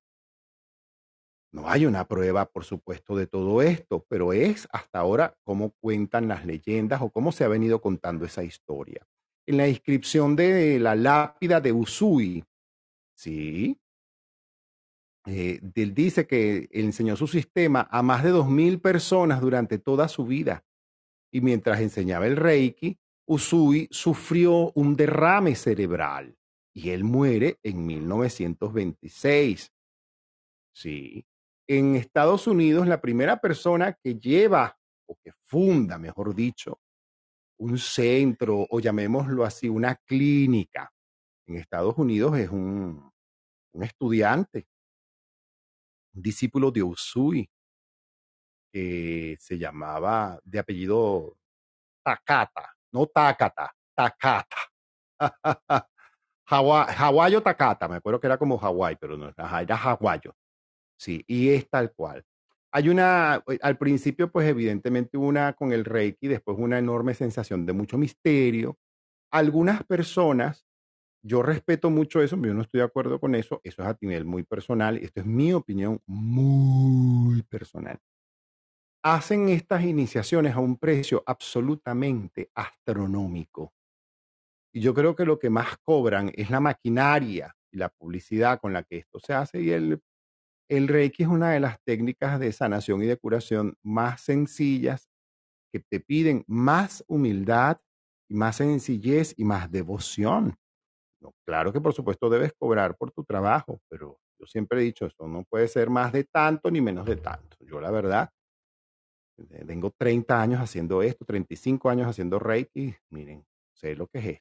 [1.52, 6.28] No hay una prueba, por supuesto, de todo esto, pero es hasta ahora cómo cuentan
[6.28, 9.06] las leyendas o cómo se ha venido contando esa historia.
[9.46, 12.44] En la inscripción de la lápida de Usui,
[13.16, 13.80] sí,
[15.26, 20.08] eh, él dice que enseñó su sistema a más de dos mil personas durante toda
[20.08, 20.64] su vida
[21.32, 26.36] y mientras enseñaba el Reiki, Usui sufrió un derrame cerebral
[26.72, 29.72] y él muere en 1926.
[30.72, 31.24] Sí.
[31.72, 36.80] En Estados Unidos, la primera persona que lleva o que funda, mejor dicho,
[37.61, 40.92] un centro o llamémoslo así, una clínica
[41.46, 43.12] en Estados Unidos es un,
[43.74, 44.66] estudiante,
[46.12, 47.48] un discípulo de Usui,
[48.72, 51.37] que se llamaba de apellido
[52.04, 54.56] Takata, no Takata, Takata.
[56.46, 60.20] Hawaii Takata, me acuerdo que era como Hawái, pero no, era Hawaii.
[61.00, 62.24] Sí, y es tal cual.
[62.72, 67.64] Hay una, eh, al principio, pues evidentemente una con el Reiki, después una enorme sensación
[67.66, 68.78] de mucho misterio.
[69.32, 70.66] Algunas personas,
[71.22, 74.24] yo respeto mucho eso, yo no estoy de acuerdo con eso, eso es a nivel
[74.26, 78.00] muy personal, esto es mi opinión muy personal
[79.02, 83.74] hacen estas iniciaciones a un precio absolutamente astronómico.
[84.72, 88.72] Y yo creo que lo que más cobran es la maquinaria y la publicidad con
[88.72, 89.60] la que esto se hace.
[89.62, 90.00] Y el,
[90.70, 95.11] el Reiki es una de las técnicas de sanación y de curación más sencillas
[95.72, 97.78] que te piden más humildad,
[98.28, 100.54] más sencillez y más devoción.
[101.44, 105.26] Claro que por supuesto debes cobrar por tu trabajo, pero yo siempre he dicho, esto
[105.26, 107.56] no puede ser más de tanto ni menos de tanto.
[107.61, 108.30] Yo la verdad
[109.38, 114.40] eh, tengo 30 años haciendo esto, 35 años haciendo Reiki, miren, sé lo que es.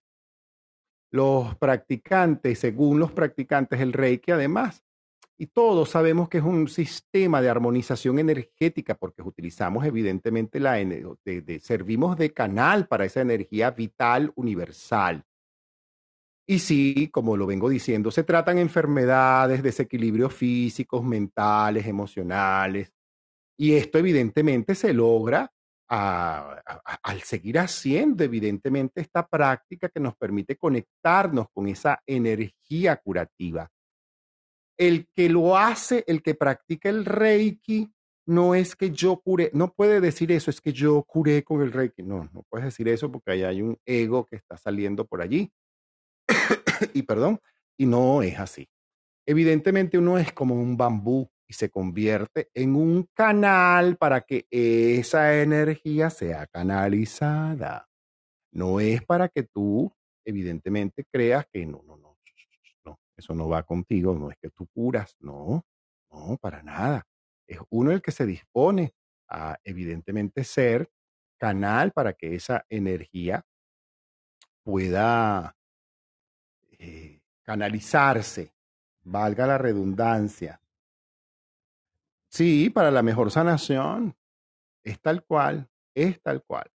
[1.11, 4.85] Los practicantes, según los practicantes, el Reiki además,
[5.41, 11.59] y todos sabemos que es un sistema de armonización energética porque utilizamos evidentemente la de,
[11.63, 15.23] servimos de canal para esa energía vital universal.
[16.45, 22.91] Y sí, como lo vengo diciendo, se tratan enfermedades, desequilibrios físicos, mentales, emocionales,
[23.57, 25.49] y esto evidentemente se logra
[25.87, 33.71] al seguir haciendo evidentemente esta práctica que nos permite conectarnos con esa energía curativa.
[34.79, 37.91] El que lo hace, el que practica el Reiki,
[38.25, 41.71] no es que yo cure, no puede decir eso, es que yo curé con el
[41.71, 42.01] Reiki.
[42.03, 45.51] No, no puedes decir eso porque ahí hay un ego que está saliendo por allí.
[46.93, 47.39] y perdón,
[47.77, 48.69] y no es así.
[49.25, 55.41] Evidentemente uno es como un bambú y se convierte en un canal para que esa
[55.41, 57.87] energía sea canalizada.
[58.51, 59.91] No es para que tú,
[60.25, 62.08] evidentemente, creas que no, no, no,
[63.19, 65.65] eso no va contigo, no es que tú curas, no,
[66.11, 67.07] no, para nada.
[67.47, 68.93] Es uno el que se dispone
[69.27, 70.89] a, evidentemente, ser
[71.37, 73.45] canal para que esa energía
[74.63, 75.55] pueda
[76.79, 78.53] eh, canalizarse,
[79.03, 80.61] valga la redundancia,
[82.29, 84.15] Sí, para la mejor sanación.
[84.83, 86.71] Es tal cual, es tal cual.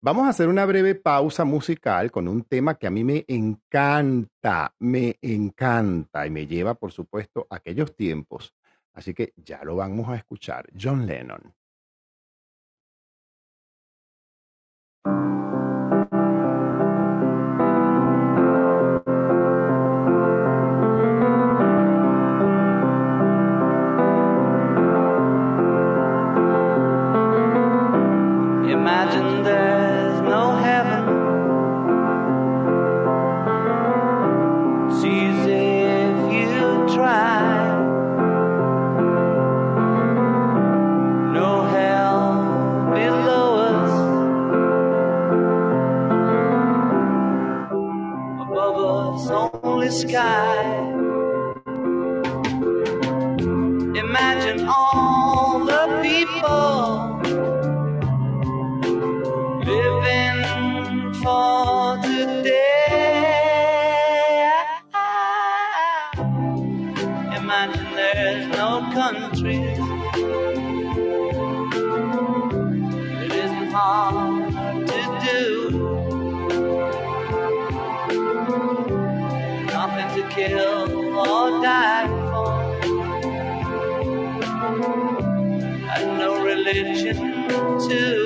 [0.00, 4.72] Vamos a hacer una breve pausa musical con un tema que a mí me encanta,
[4.78, 8.54] me encanta y me lleva, por supuesto, a aquellos tiempos.
[8.92, 10.68] Así que ya lo vamos a escuchar.
[10.80, 11.52] John Lennon.
[49.90, 50.87] sky.
[87.88, 88.17] to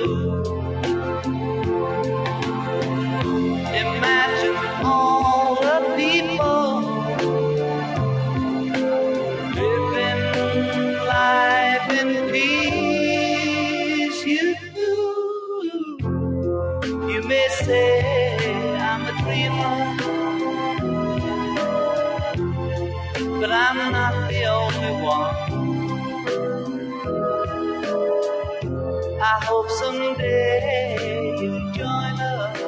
[29.63, 30.97] hope someday
[31.39, 32.59] you'll join us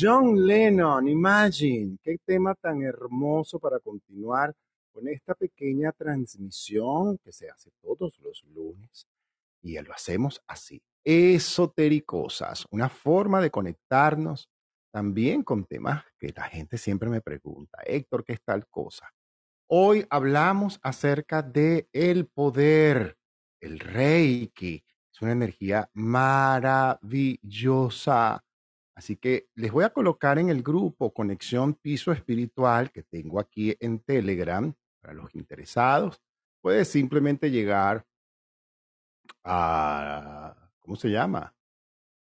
[0.00, 4.54] John Lennon, Imagine, qué tema tan hermoso para continuar
[4.92, 9.08] con esta pequeña transmisión que se hace todos los lunes
[9.60, 10.80] y lo hacemos así.
[11.02, 14.48] Esotericosas, una forma de conectarnos
[14.92, 19.12] también con temas que la gente siempre me pregunta, Héctor, ¿qué es tal cosa?
[19.66, 23.18] Hoy hablamos acerca de el poder,
[23.60, 24.84] el Reiki.
[25.12, 27.00] Es una energía maravillosa.
[28.98, 33.76] Así que les voy a colocar en el grupo Conexión Piso Espiritual que tengo aquí
[33.78, 36.20] en Telegram para los interesados.
[36.60, 38.04] Puedes simplemente llegar
[39.44, 41.54] a, ¿cómo se llama?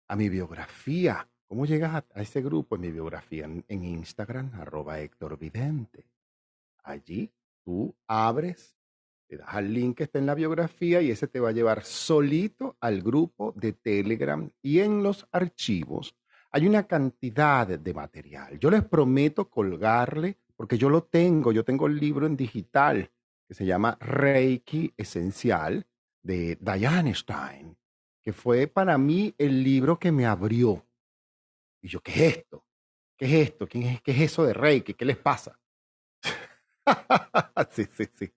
[0.10, 1.26] A mi biografía.
[1.48, 2.76] ¿Cómo llegas a, ese grupo?
[2.76, 6.04] En mi biografía en, en Instagram, arroba Héctor Vidente.
[6.84, 7.32] Allí
[7.64, 8.76] tú abres,
[9.30, 11.86] le das al link que está en la biografía y ese te va a llevar
[11.86, 16.14] solito al grupo de Telegram y en los archivos
[16.52, 18.60] hay una cantidad de material.
[18.60, 23.12] Yo les prometo colgarle, porque yo lo tengo, yo tengo el libro en digital
[23.48, 25.86] que se llama Reiki Esencial
[26.22, 27.78] de Diane Stein,
[28.22, 30.86] que fue para mí el libro que me abrió.
[31.82, 32.66] Y yo, ¿qué es esto?
[33.16, 33.68] ¿Qué es esto?
[33.68, 34.94] ¿Quién es, ¿Qué es eso de Reiki?
[34.94, 35.58] ¿Qué les pasa?
[37.72, 38.32] sí, sí, sí.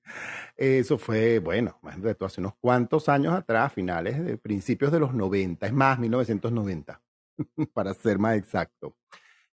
[0.56, 5.14] Eso fue, bueno, más de hace unos cuantos años atrás, finales de principios de los
[5.14, 7.00] 90, es más, 1990,
[7.74, 8.96] para ser más exacto.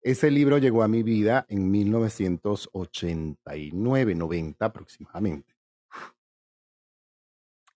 [0.01, 5.53] Ese libro llegó a mi vida en 1989, 90 aproximadamente.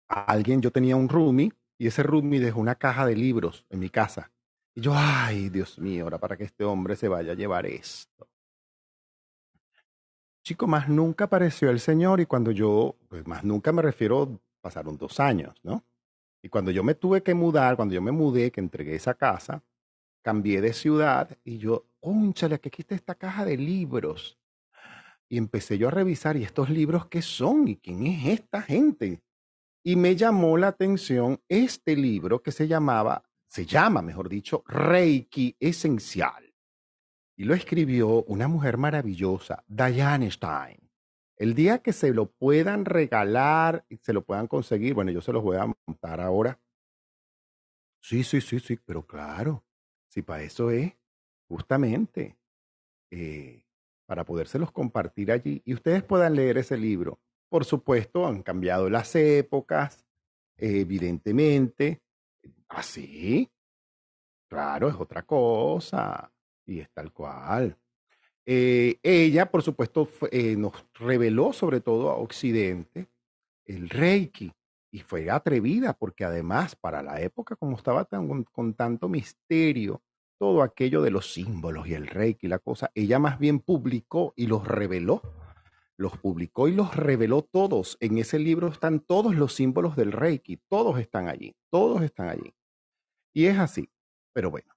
[0.07, 3.89] Alguien, yo tenía un roomie y ese roomie dejó una caja de libros en mi
[3.89, 4.32] casa.
[4.76, 8.30] Y yo, ay, Dios mío, ahora para que este hombre se vaya a llevar esto
[10.49, 14.97] chico, más nunca apareció el Señor y cuando yo, pues más nunca me refiero, pasaron
[14.97, 15.84] dos años, ¿no?
[16.41, 19.62] Y cuando yo me tuve que mudar, cuando yo me mudé, que entregué esa casa,
[20.22, 24.39] cambié de ciudad y yo, conchale, que aquí esta caja de libros.
[25.28, 27.67] Y empecé yo a revisar, ¿y estos libros qué son?
[27.67, 29.22] ¿Y quién es esta gente?
[29.84, 35.55] Y me llamó la atención este libro que se llamaba, se llama, mejor dicho, Reiki
[35.59, 36.49] Esencial
[37.39, 40.91] y lo escribió una mujer maravillosa, Diane Stein.
[41.38, 45.32] El día que se lo puedan regalar y se lo puedan conseguir, bueno, yo se
[45.32, 46.59] los voy a montar ahora.
[48.01, 49.63] Sí, sí, sí, sí, pero claro,
[50.10, 50.93] si para eso es,
[51.47, 52.38] justamente,
[53.12, 53.64] eh,
[54.05, 57.20] para podérselos compartir allí y ustedes puedan leer ese libro.
[57.49, 60.05] Por supuesto, han cambiado las épocas,
[60.57, 62.01] evidentemente.
[62.68, 63.49] Así,
[64.47, 66.32] claro, es otra cosa.
[66.66, 67.78] Y es tal cual.
[68.45, 73.07] Eh, ella, por supuesto, eh, nos reveló sobre todo a Occidente
[73.66, 74.51] el Reiki
[74.91, 80.01] y fue atrevida porque además para la época como estaba tan, con tanto misterio,
[80.37, 84.33] todo aquello de los símbolos y el Reiki y la cosa, ella más bien publicó
[84.35, 85.21] y los reveló
[85.99, 87.97] los publicó y los reveló todos.
[87.99, 92.55] En ese libro están todos los símbolos del Reiki, todos están allí, todos están allí.
[93.33, 93.91] Y es así.
[94.33, 94.73] Pero bueno,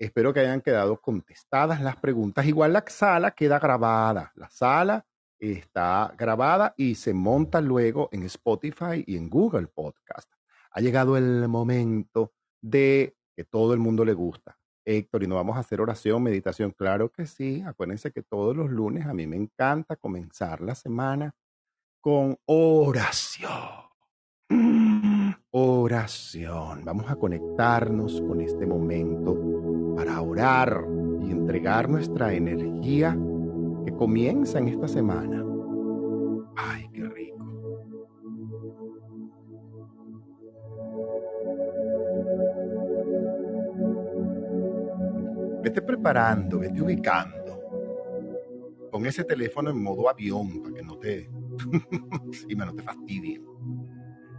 [0.00, 2.44] espero que hayan quedado contestadas las preguntas.
[2.46, 5.06] Igual la sala queda grabada, la sala
[5.38, 10.30] está grabada y se monta luego en Spotify y en Google Podcast.
[10.70, 14.58] Ha llegado el momento de que todo el mundo le gusta.
[14.84, 16.70] Héctor, y no vamos a hacer oración, meditación.
[16.72, 17.62] Claro que sí.
[17.66, 21.34] Acuérdense que todos los lunes a mí me encanta comenzar la semana
[22.00, 23.50] con oración.
[25.50, 26.84] Oración.
[26.84, 30.84] Vamos a conectarnos con este momento para orar
[31.22, 33.16] y entregar nuestra energía
[33.84, 35.44] que comienza en esta semana.
[36.56, 37.44] Ay, qué rico.
[45.62, 47.44] Vete preparando, vete ubicando.
[48.90, 51.28] Pon ese teléfono en modo avión para que no te,
[52.32, 53.40] sí, no te fastidie.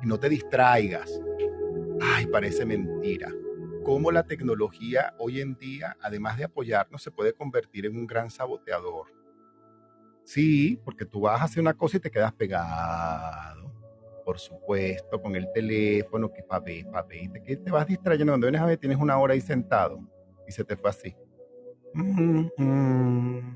[0.02, 1.20] Y no te distraigas.
[2.02, 3.32] Ay, parece mentira.
[3.84, 8.30] Cómo la tecnología hoy en día, además de apoyarnos, se puede convertir en un gran
[8.30, 9.25] saboteador.
[10.26, 13.72] Sí, porque tú vas a hacer una cosa y te quedas pegado.
[14.26, 17.32] Por supuesto, con el teléfono, que pa' ver, pa' ver.
[17.32, 18.34] te, te vas distrayendo.
[18.34, 20.00] Cuando vienes a ver, tienes una hora ahí sentado
[20.48, 21.16] y se te fue así.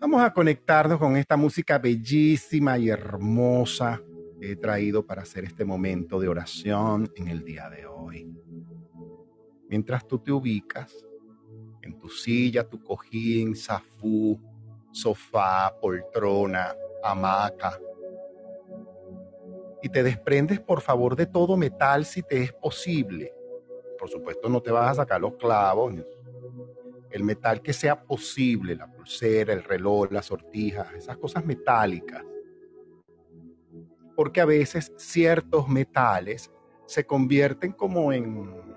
[0.00, 4.00] Vamos a conectarnos con esta música bellísima y hermosa
[4.38, 8.30] que he traído para hacer este momento de oración en el día de hoy.
[9.68, 11.07] Mientras tú te ubicas
[11.88, 14.38] en tu silla, tu cojín, zafú,
[14.92, 17.78] sofá, poltrona, hamaca,
[19.82, 23.32] y te desprendes por favor de todo metal si te es posible.
[23.98, 25.94] Por supuesto no te vas a sacar los clavos,
[27.10, 32.24] el metal que sea posible, la pulsera, el reloj, las sortijas, esas cosas metálicas.
[34.14, 36.50] Porque a veces ciertos metales
[36.86, 38.67] se convierten como en,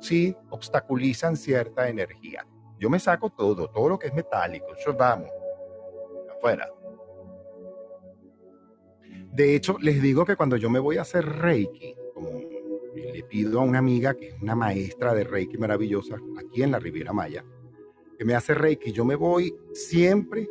[0.00, 2.46] sí, obstaculizan cierta energía.
[2.78, 5.30] Yo me saco todo, todo lo que es metálico, yo vamos,
[6.36, 6.68] afuera.
[9.32, 12.30] De hecho, les digo que cuando yo me voy a hacer Reiki, como
[12.94, 16.78] le pido a una amiga que es una maestra de Reiki maravillosa aquí en la
[16.78, 17.44] Riviera Maya,
[18.18, 18.92] que me hace Reiki.
[18.92, 20.48] Yo me voy siempre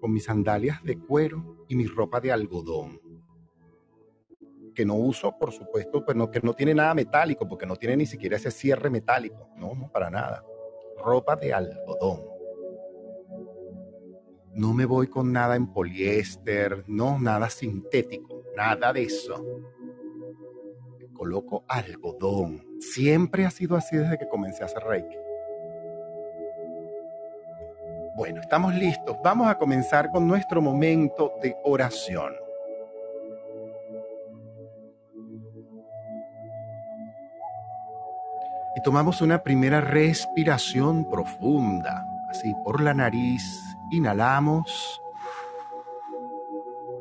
[0.00, 3.00] con mis sandalias de cuero y mi ropa de algodón.
[4.74, 7.96] Que no uso, por supuesto, pues no, que no tiene nada metálico, porque no tiene
[7.96, 9.50] ni siquiera ese cierre metálico.
[9.56, 10.44] No, no, para nada.
[10.98, 12.22] Ropa de algodón.
[14.54, 19.44] No me voy con nada en poliéster, no, nada sintético, nada de eso
[21.20, 22.66] coloco algodón.
[22.80, 25.18] Siempre ha sido así desde que comencé a hacer Reiki.
[28.16, 29.18] Bueno, estamos listos.
[29.22, 32.32] Vamos a comenzar con nuestro momento de oración.
[38.80, 42.02] Y tomamos una primera respiración profunda.
[42.30, 43.60] Así por la nariz,
[43.90, 44.98] inhalamos,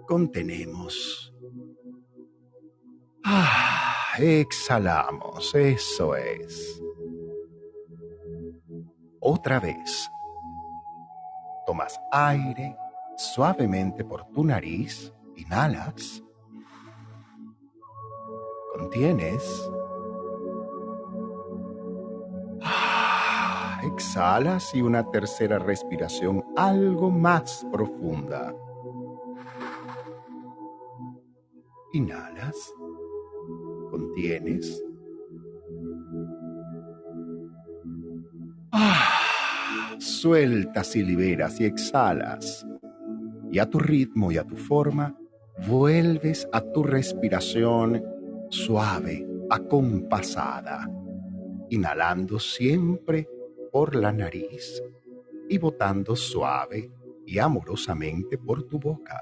[0.06, 1.34] contenemos.
[3.24, 6.84] Ah exhalamos, eso es.
[9.22, 10.12] Otra vez.
[11.66, 12.76] Tomas aire
[13.16, 16.22] suavemente por tu nariz, inhalas,
[18.74, 19.70] contienes,
[23.90, 28.56] exhalas y una tercera respiración algo más profunda.
[31.94, 32.74] Inhalas
[33.90, 34.84] contienes.
[38.72, 42.66] Ah, sueltas y liberas y exhalas.
[43.52, 45.16] Y a tu ritmo y a tu forma,
[45.68, 48.04] vuelves a tu respiración
[48.50, 50.88] suave, acompasada,
[51.70, 53.28] inhalando siempre
[53.72, 54.82] por la nariz
[55.48, 56.92] y botando suave
[57.26, 59.20] y amorosamente por tu boca.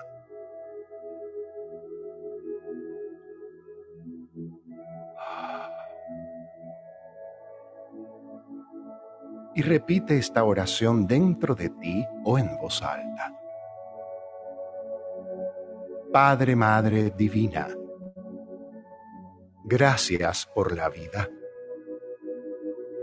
[9.57, 13.33] y repite esta oración dentro de ti o en voz alta.
[16.13, 17.67] Padre, Madre Divina,
[19.65, 21.27] gracias por la vida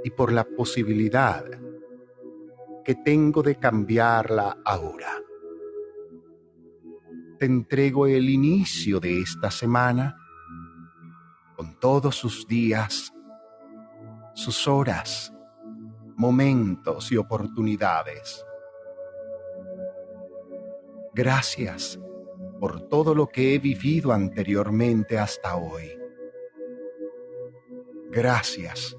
[0.05, 1.45] y por la posibilidad
[2.85, 5.11] que tengo de cambiarla ahora.
[7.39, 10.15] Te entrego el inicio de esta semana
[11.57, 13.13] con todos sus días,
[14.35, 15.33] sus horas,
[16.17, 18.45] momentos y oportunidades.
[21.15, 21.99] Gracias
[22.61, 25.91] por todo lo que he vivido anteriormente hasta hoy.
[28.11, 28.97] Gracias.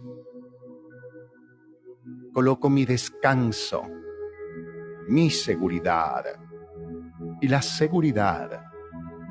[2.36, 3.84] Coloco mi descanso,
[5.08, 6.26] mi seguridad
[7.40, 8.62] y la seguridad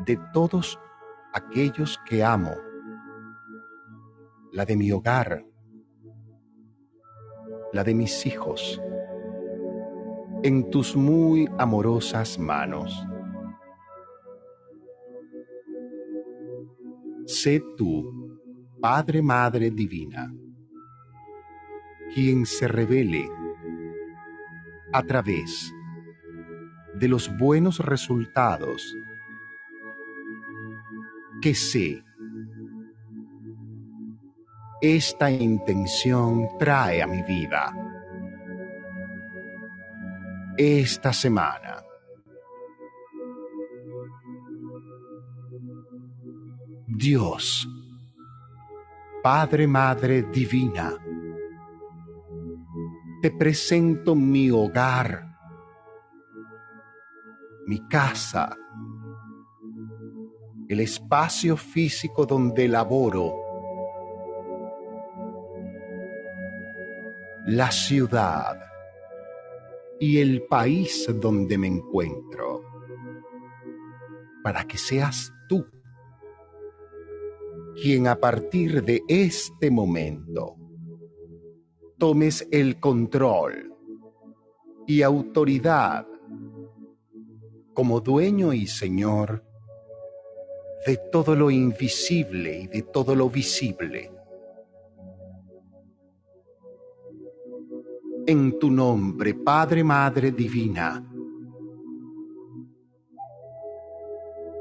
[0.06, 0.80] de todos
[1.34, 2.54] aquellos que amo,
[4.52, 5.44] la de mi hogar,
[7.74, 8.80] la de mis hijos,
[10.42, 13.06] en tus muy amorosas manos.
[17.26, 18.40] Sé tú,
[18.80, 20.32] Padre, Madre Divina,
[22.12, 23.28] quien se revele
[24.92, 25.72] a través
[26.94, 28.96] de los buenos resultados
[31.40, 32.04] que sé
[34.86, 37.74] esta intención trae a mi vida.
[40.58, 41.82] Esta semana.
[46.86, 47.66] Dios,
[49.22, 50.92] Padre, Madre Divina,
[53.24, 55.34] te presento mi hogar,
[57.64, 58.54] mi casa,
[60.68, 63.34] el espacio físico donde laboro,
[67.46, 68.60] la ciudad
[69.98, 72.62] y el país donde me encuentro,
[74.42, 75.66] para que seas tú
[77.82, 80.58] quien a partir de este momento
[81.98, 83.74] tomes el control
[84.86, 86.06] y autoridad
[87.72, 89.44] como dueño y señor
[90.86, 94.10] de todo lo invisible y de todo lo visible.
[98.26, 101.02] En tu nombre, Padre, Madre Divina,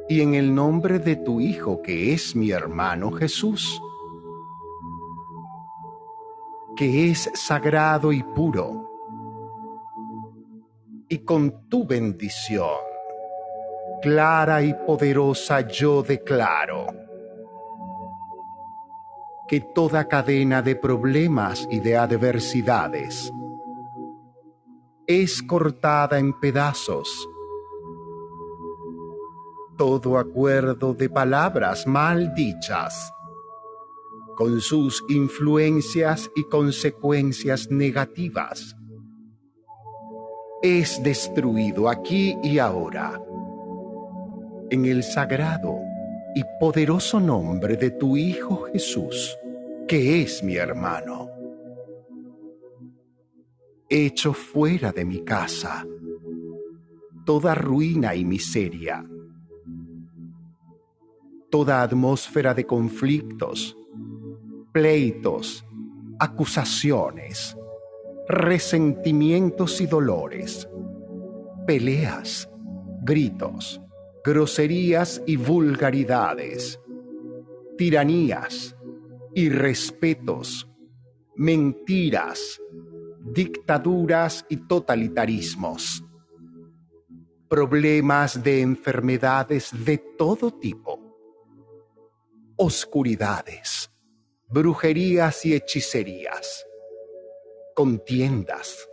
[0.09, 3.81] y en el nombre de tu Hijo, que es mi hermano Jesús,
[6.75, 8.89] que es sagrado y puro,
[11.07, 12.79] y con tu bendición,
[14.01, 16.87] clara y poderosa, yo declaro
[19.47, 23.31] que toda cadena de problemas y de adversidades
[25.05, 27.29] es cortada en pedazos.
[29.77, 33.12] Todo acuerdo de palabras mal dichas,
[34.35, 38.75] con sus influencias y consecuencias negativas,
[40.61, 43.21] es destruido aquí y ahora,
[44.69, 45.79] en el sagrado
[46.35, 49.37] y poderoso nombre de tu Hijo Jesús,
[49.87, 51.29] que es mi hermano.
[53.89, 55.85] Hecho fuera de mi casa
[57.25, 59.05] toda ruina y miseria,
[61.49, 63.77] toda atmósfera de conflictos,
[64.73, 65.63] pleitos,
[66.19, 67.55] acusaciones,
[68.27, 70.67] resentimientos y dolores,
[71.67, 72.49] peleas,
[73.03, 73.79] gritos,
[74.25, 76.79] groserías y vulgaridades,
[77.77, 78.75] tiranías,
[79.35, 80.67] irrespetos,
[81.35, 82.59] mentiras,
[83.21, 86.03] dictaduras y totalitarismos,
[87.47, 90.99] problemas de enfermedades de todo tipo,
[92.55, 93.92] oscuridades,
[94.53, 96.63] brujerías y hechicerías,
[97.75, 98.87] contiendas,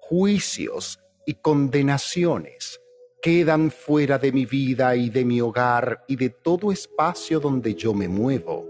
[0.00, 2.80] juicios y condenaciones
[3.22, 7.94] quedan fuera de mi vida y de mi hogar y de todo espacio donde yo
[7.94, 8.66] me muevo.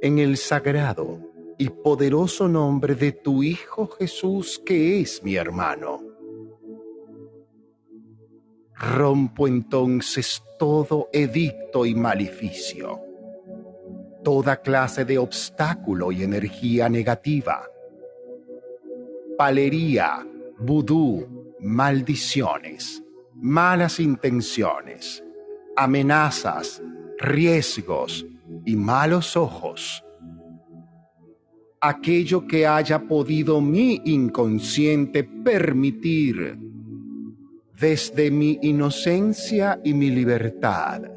[0.00, 1.20] En el sagrado,
[1.58, 6.02] y poderoso nombre de tu Hijo Jesús, que es mi hermano.
[8.74, 13.00] Rompo entonces todo edicto y maleficio,
[14.26, 17.62] toda clase de obstáculo y energía negativa,
[19.38, 20.26] palería,
[20.58, 23.04] vudú, maldiciones,
[23.36, 25.22] malas intenciones,
[25.76, 26.82] amenazas,
[27.20, 28.26] riesgos
[28.64, 30.02] y malos ojos
[31.80, 36.58] aquello que haya podido mi inconsciente permitir
[37.78, 41.15] desde mi inocencia y mi libertad.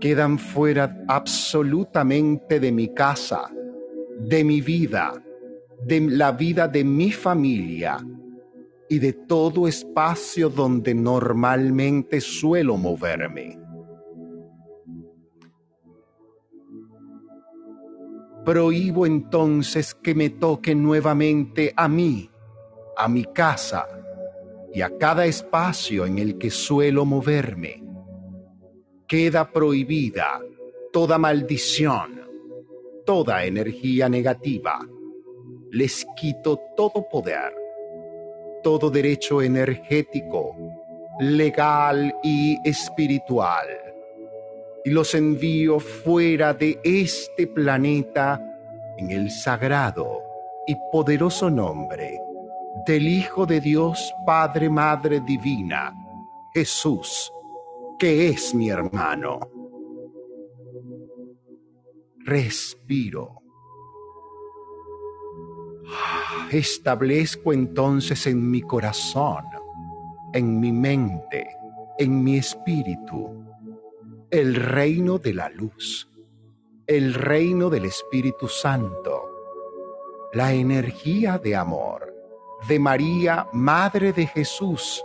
[0.00, 3.50] Quedan fuera absolutamente de mi casa,
[4.18, 5.12] de mi vida,
[5.84, 7.98] de la vida de mi familia
[8.88, 13.58] y de todo espacio donde normalmente suelo moverme.
[18.44, 22.30] Prohíbo entonces que me toque nuevamente a mí,
[22.96, 23.86] a mi casa,
[24.72, 27.89] y a cada espacio en el que suelo moverme.
[29.10, 30.40] Queda prohibida
[30.92, 32.20] toda maldición,
[33.04, 34.78] toda energía negativa.
[35.72, 37.52] Les quito todo poder,
[38.62, 40.54] todo derecho energético,
[41.18, 43.66] legal y espiritual.
[44.84, 48.40] Y los envío fuera de este planeta
[48.96, 50.22] en el sagrado
[50.68, 52.16] y poderoso nombre
[52.86, 55.92] del Hijo de Dios Padre Madre Divina,
[56.54, 57.32] Jesús,
[58.00, 59.38] que es mi hermano.
[62.24, 63.42] Respiro.
[66.50, 69.44] Establezco entonces en mi corazón,
[70.32, 71.46] en mi mente,
[71.98, 73.44] en mi espíritu,
[74.30, 76.08] el reino de la luz,
[76.86, 79.28] el reino del Espíritu Santo,
[80.32, 82.10] la energía de amor
[82.66, 85.04] de María, Madre de Jesús,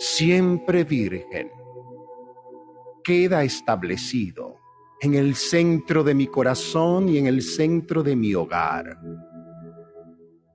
[0.00, 1.50] siempre virgen,
[3.04, 4.56] queda establecido
[4.98, 8.98] en el centro de mi corazón y en el centro de mi hogar.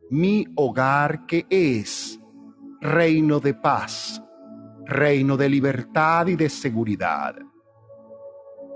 [0.10, 2.20] Mi hogar que es
[2.82, 4.20] reino de paz,
[4.86, 7.36] reino de libertad y de seguridad.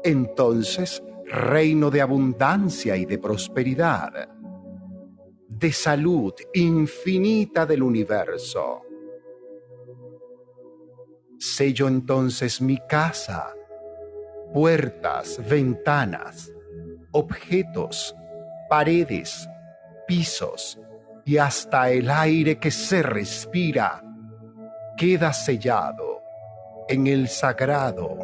[0.04, 4.30] Entonces, reino de abundancia y de prosperidad
[5.48, 8.84] de salud infinita del universo.
[11.40, 13.54] Sello entonces mi casa,
[14.54, 16.52] puertas, ventanas,
[17.12, 18.14] objetos,
[18.70, 19.48] paredes,
[20.06, 20.78] pisos
[21.24, 24.04] y hasta el aire que se respira
[24.98, 26.22] queda sellado
[26.90, 28.18] en el sagrado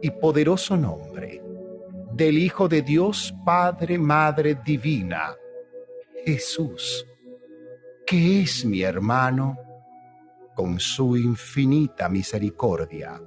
[0.00, 1.42] y poderoso nombre
[2.12, 5.34] del Hijo de Dios Padre, Madre Divina,
[6.24, 7.04] Jesús,
[8.06, 9.58] que es mi hermano,
[10.54, 13.20] con su infinita misericordia.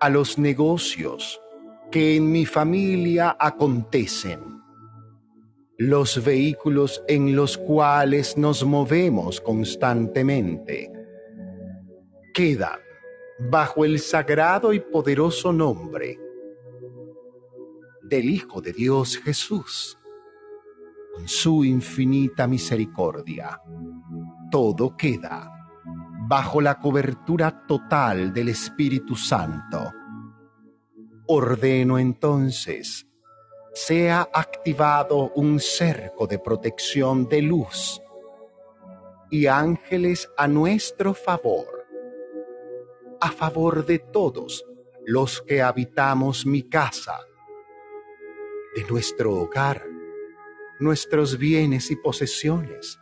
[0.00, 1.40] A los negocios
[1.90, 4.40] que en mi familia acontecen,
[5.78, 10.92] los vehículos en los cuales nos movemos constantemente,
[12.34, 12.80] quedan
[13.38, 16.18] bajo el sagrado y poderoso nombre
[18.02, 19.98] del Hijo de Dios Jesús.
[21.24, 23.60] Su infinita misericordia,
[24.50, 25.58] todo queda
[26.26, 29.92] bajo la cobertura total del Espíritu Santo.
[31.26, 33.06] Ordeno entonces
[33.72, 38.02] sea activado un cerco de protección de luz
[39.30, 41.86] y ángeles a nuestro favor,
[43.20, 44.64] a favor de todos
[45.06, 47.18] los que habitamos mi casa
[48.74, 49.87] de nuestro hogar,
[50.80, 52.98] nuestros bienes y posesiones,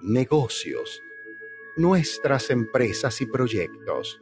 [0.00, 1.02] negocios,
[1.76, 4.20] nuestras empresas y proyectos,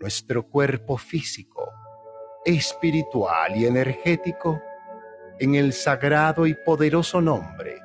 [0.00, 1.68] nuestro cuerpo físico,
[2.44, 4.62] espiritual y energético,
[5.38, 7.80] en el sagrado y poderoso nombre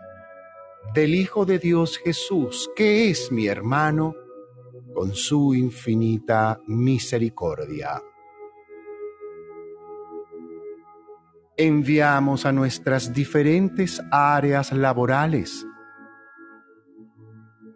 [0.93, 4.15] del Hijo de Dios Jesús, que es mi hermano,
[4.93, 8.01] con su infinita misericordia.
[11.57, 15.65] Enviamos a nuestras diferentes áreas laborales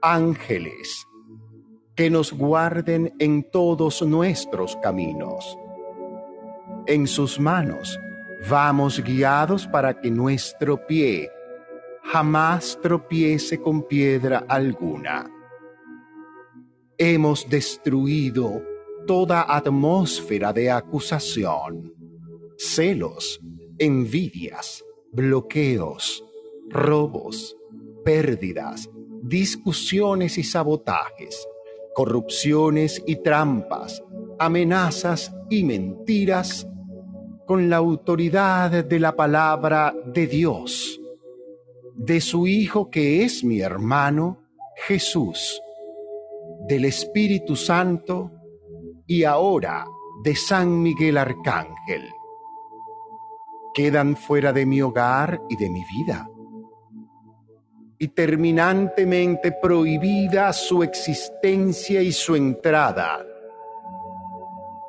[0.02, 1.06] ángeles
[1.96, 5.58] que nos guarden en todos nuestros caminos.
[6.86, 8.00] En sus manos
[8.50, 11.30] vamos guiados para que nuestro pie
[12.04, 15.30] jamás tropiece con piedra alguna.
[16.98, 18.62] Hemos destruido
[19.06, 21.94] toda atmósfera de acusación,
[22.58, 23.40] celos,
[23.80, 26.24] envidias, bloqueos,
[26.70, 27.56] robos,
[28.04, 28.90] pérdidas,
[29.22, 31.48] discusiones y sabotajes,
[31.94, 34.04] corrupciones y trampas,
[34.40, 36.68] amenazas y mentiras
[37.46, 41.00] con la autoridad de la palabra de Dios,
[41.96, 44.44] de su Hijo que es mi hermano,
[44.88, 45.62] Jesús,
[46.68, 48.32] del Espíritu Santo
[49.08, 49.86] y ahora
[50.24, 52.04] de San Miguel Arcángel
[53.78, 56.28] quedan fuera de mi hogar y de mi vida.
[58.00, 63.24] Y terminantemente prohibida su existencia y su entrada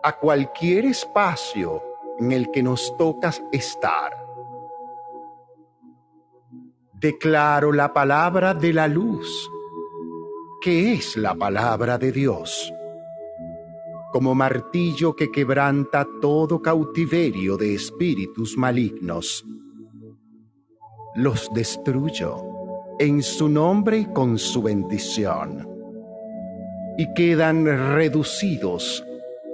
[0.03, 1.83] a cualquier espacio
[2.19, 4.17] en el que nos toca estar.
[6.95, 9.51] Declaro la palabra de la luz,
[10.63, 12.73] que es la palabra de Dios
[14.13, 19.45] como martillo que quebranta todo cautiverio de espíritus malignos.
[21.15, 22.45] los destruyo
[22.99, 25.69] en su nombre y con su bendición,
[26.97, 29.05] y quedan reducidos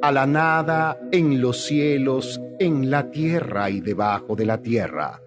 [0.03, 5.21] a la nada en los cielos, en la tierra y debajo de la tierra.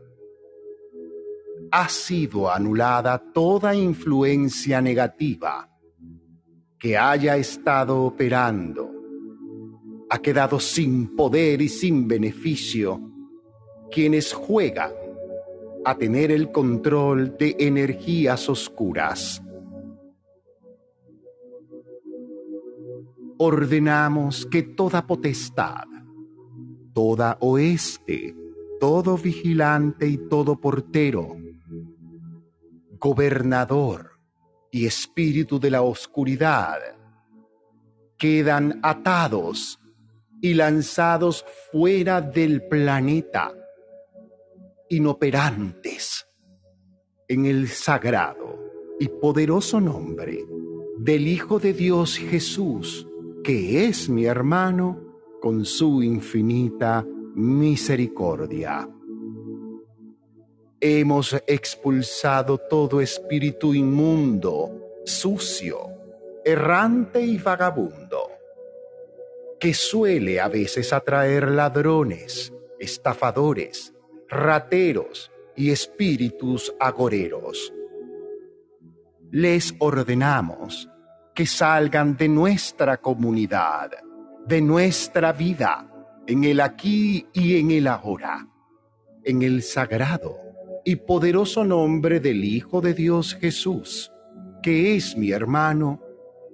[1.71, 5.69] Ha sido anulada toda influencia negativa
[6.79, 8.96] que haya estado operando.
[10.09, 13.01] Ha quedado sin poder y sin beneficio
[13.91, 14.91] quienes juegan
[15.85, 19.41] a tener el control de energías oscuras.
[23.37, 25.85] Ordenamos que toda potestad,
[26.93, 28.35] toda oeste,
[28.79, 31.37] todo vigilante y todo portero,
[32.99, 34.11] gobernador
[34.71, 36.79] y espíritu de la oscuridad,
[38.17, 39.79] quedan atados
[40.41, 43.53] y lanzados fuera del planeta
[44.89, 46.27] inoperantes
[47.27, 48.57] en el sagrado
[48.99, 50.45] y poderoso nombre
[50.97, 53.07] del Hijo de Dios Jesús,
[53.43, 55.03] que es mi hermano,
[55.41, 58.89] con su infinita misericordia.
[60.79, 65.77] Hemos expulsado todo espíritu inmundo, sucio,
[66.43, 68.29] errante y vagabundo,
[69.59, 73.93] que suele a veces atraer ladrones, estafadores,
[74.29, 77.73] rateros y espíritus agoreros.
[79.31, 80.89] Les ordenamos
[81.33, 83.91] que salgan de nuestra comunidad,
[84.45, 85.91] de nuestra vida,
[86.27, 88.47] en el aquí y en el ahora,
[89.23, 90.39] en el sagrado
[90.83, 94.11] y poderoso nombre del Hijo de Dios Jesús,
[94.61, 96.01] que es mi hermano,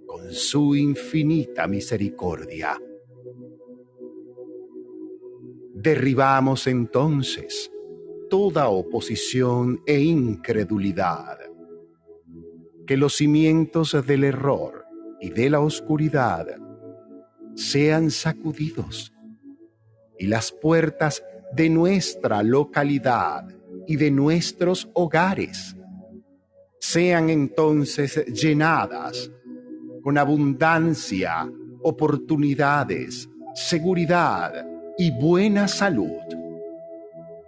[0.07, 2.79] con su infinita misericordia.
[5.84, 7.69] Derribamos entonces
[8.29, 11.38] toda oposición e incredulidad.
[12.88, 14.86] Que los cimientos del error
[15.19, 16.47] y de la oscuridad
[17.55, 19.13] sean sacudidos
[20.17, 21.21] y las puertas
[21.53, 23.45] de nuestra localidad
[23.86, 25.75] y de nuestros hogares
[26.79, 29.29] sean entonces llenadas
[30.01, 36.21] con abundancia, oportunidades, seguridad, y buena salud.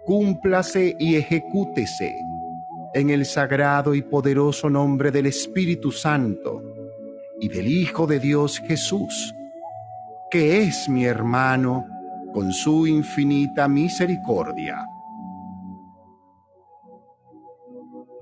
[0.04, 2.14] Cúmplase y ejecútese
[2.94, 6.62] en el sagrado y poderoso nombre del Espíritu Santo
[7.40, 9.34] y del Hijo de Dios Jesús,
[10.30, 11.86] que es mi hermano
[12.32, 14.86] con su infinita misericordia.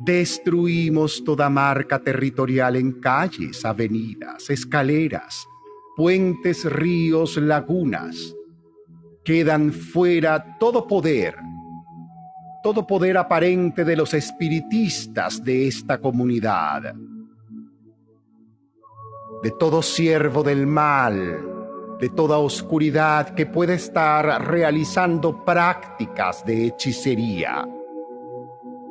[0.00, 5.46] Destruimos toda marca territorial en calles, avenidas, escaleras,
[5.96, 8.34] puentes, ríos, lagunas,
[9.24, 11.34] quedan fuera todo poder,
[12.62, 16.94] todo poder aparente de los espiritistas de esta comunidad,
[19.42, 27.66] de todo siervo del mal, de toda oscuridad que puede estar realizando prácticas de hechicería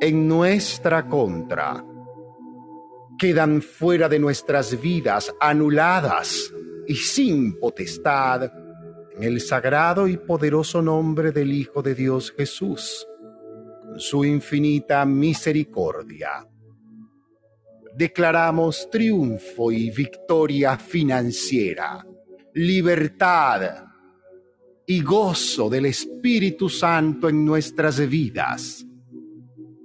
[0.00, 1.84] en nuestra contra.
[3.16, 6.52] Quedan fuera de nuestras vidas anuladas
[6.88, 8.50] y sin potestad
[9.16, 13.06] en el sagrado y poderoso nombre del Hijo de Dios Jesús,
[13.82, 16.46] con su infinita misericordia.
[17.96, 22.04] Declaramos triunfo y victoria financiera,
[22.54, 23.84] libertad
[24.86, 28.84] y gozo del Espíritu Santo en nuestras vidas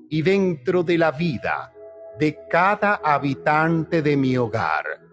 [0.10, 1.72] y dentro de la vida
[2.18, 5.09] de cada habitante de mi hogar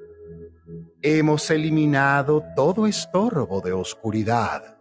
[1.09, 4.77] hemos eliminado todo estorbo de oscuridad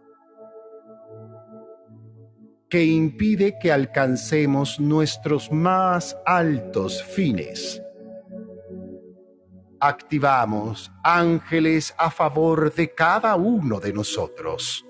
[2.68, 7.80] que impide que alcancemos nuestros más altos fines.
[9.78, 14.84] Activamos ángeles a favor de cada uno de nosotros.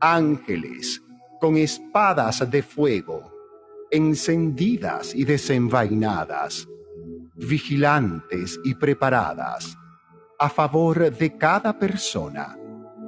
[0.00, 1.00] Ángeles
[1.40, 3.32] con espadas de fuego,
[3.88, 6.66] encendidas y desenvainadas,
[7.36, 9.76] vigilantes y preparadas
[10.38, 12.58] a favor de cada persona,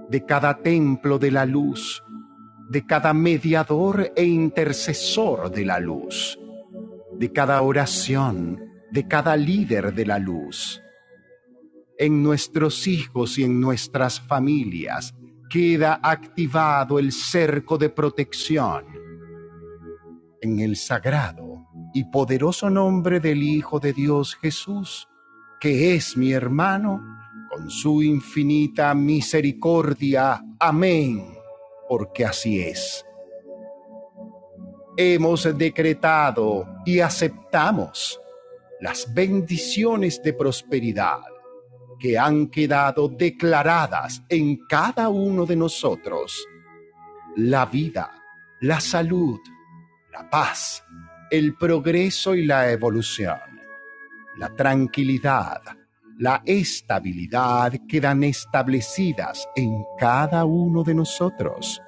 [0.08, 2.02] de cada templo de la luz,
[2.68, 6.38] de cada mediador e intercesor de la luz,
[7.12, 8.60] de cada oración,
[8.90, 10.82] de cada líder de la luz.
[11.98, 15.14] En nuestros hijos y en nuestras familias
[15.48, 18.84] queda activado el cerco de protección.
[20.40, 25.08] En el sagrado y poderoso nombre del Hijo de Dios Jesús,
[25.60, 27.00] que es mi hermano,
[27.56, 30.42] con su infinita misericordia.
[30.58, 31.34] Amén,
[31.88, 33.02] porque así es.
[34.98, 38.20] hemos decretado y aceptamos
[38.80, 41.20] las bendiciones de prosperidad
[41.98, 46.46] que han quedado declaradas en cada uno de nosotros.
[47.36, 48.22] La vida,
[48.60, 49.40] la salud,
[50.12, 50.82] la paz,
[51.30, 53.38] el progreso y la evolución,
[54.36, 55.60] la tranquilidad,
[56.18, 61.80] la estabilidad quedan establecidas en cada uno de nosotros.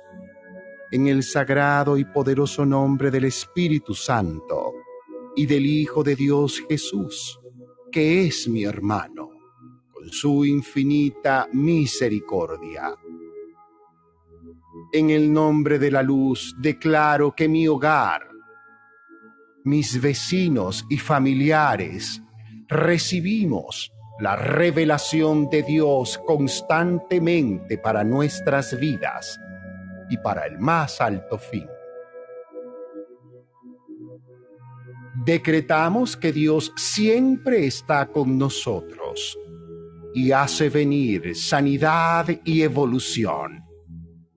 [0.90, 4.74] En el sagrado y poderoso nombre del Espíritu Santo
[5.36, 7.38] y del Hijo de Dios Jesús,
[7.90, 9.28] que es mi hermano
[10.10, 12.94] su infinita misericordia.
[14.92, 18.28] En el nombre de la luz declaro que mi hogar,
[19.64, 22.22] mis vecinos y familiares
[22.68, 29.40] recibimos la revelación de Dios constantemente para nuestras vidas
[30.10, 31.68] y para el más alto fin.
[35.24, 39.38] Decretamos que Dios siempre está con nosotros
[40.14, 43.64] y hace venir sanidad y evolución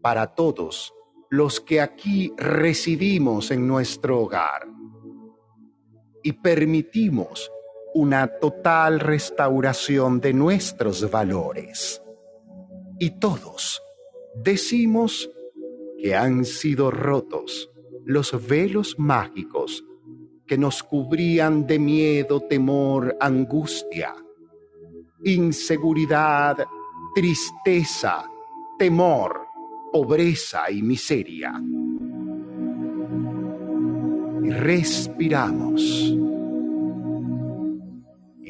[0.01, 0.93] para todos
[1.29, 4.67] los que aquí residimos en nuestro hogar
[6.23, 7.49] y permitimos
[7.93, 12.01] una total restauración de nuestros valores.
[12.99, 13.81] Y todos
[14.35, 15.29] decimos
[16.01, 17.69] que han sido rotos
[18.05, 19.83] los velos mágicos
[20.47, 24.13] que nos cubrían de miedo, temor, angustia
[25.23, 26.57] inseguridad,
[27.13, 28.23] tristeza,
[28.77, 29.41] temor,
[29.91, 31.53] pobreza y miseria.
[34.43, 36.30] Respiramos.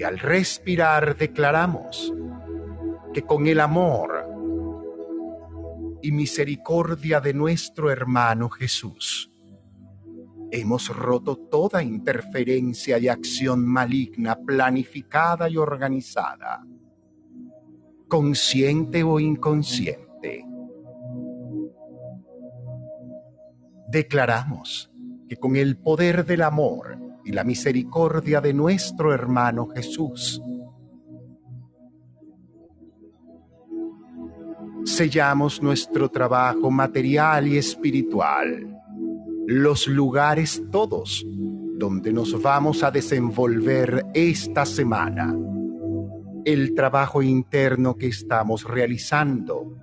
[0.04, 2.14] Al respirar declaramos
[3.14, 4.26] que con el amor
[6.02, 9.32] y misericordia de nuestro hermano Jesús,
[10.50, 16.66] hemos roto toda interferencia y acción maligna planificada y organizada,
[18.08, 20.46] consciente o inconsciente.
[23.88, 24.92] Declaramos
[25.30, 30.42] que con el poder del amor y la misericordia de nuestro hermano Jesús,
[34.86, 38.72] sellamos nuestro trabajo material y espiritual
[39.48, 41.26] los lugares todos
[41.82, 45.36] donde nos vamos a desenvolver esta semana,
[46.46, 49.78] el trabajo interno que estamos realizando.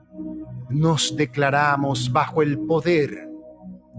[0.71, 3.29] Nos declaramos bajo el poder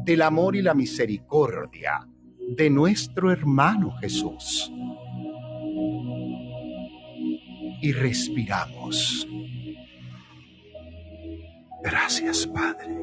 [0.06, 2.08] del amor y la misericordia
[2.56, 4.72] de nuestro hermano Jesús.
[7.82, 9.28] Y respiramos.
[11.84, 12.98] Gracias, Padre.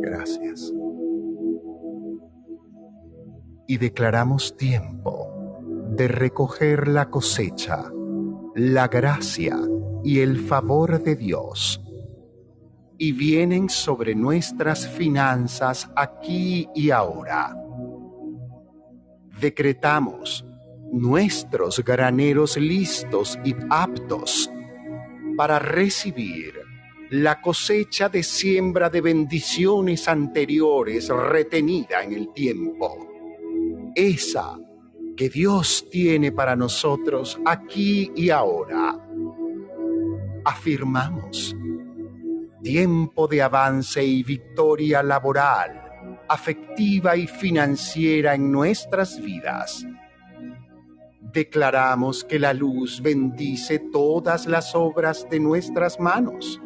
[0.00, 0.72] Gracias
[3.66, 7.90] y declaramos tiempo de recoger la cosecha,
[8.54, 9.58] la gracia
[10.04, 11.82] y el favor de Dios.
[12.98, 17.54] Y vienen sobre nuestras finanzas aquí y ahora.
[19.40, 20.44] Decretamos
[20.92, 24.50] nuestros graneros listos y aptos
[25.36, 26.54] para recibir
[27.10, 33.06] la cosecha de siembra de bendiciones anteriores retenida en el tiempo
[33.96, 34.58] esa
[35.16, 39.00] que Dios tiene para nosotros aquí y ahora.
[40.44, 41.56] Afirmamos
[42.62, 45.85] tiempo de avance y victoria laboral,
[46.28, 49.86] afectiva y financiera en nuestras vidas.
[51.32, 56.60] Declaramos que la luz bendice todas las obras de nuestras manos.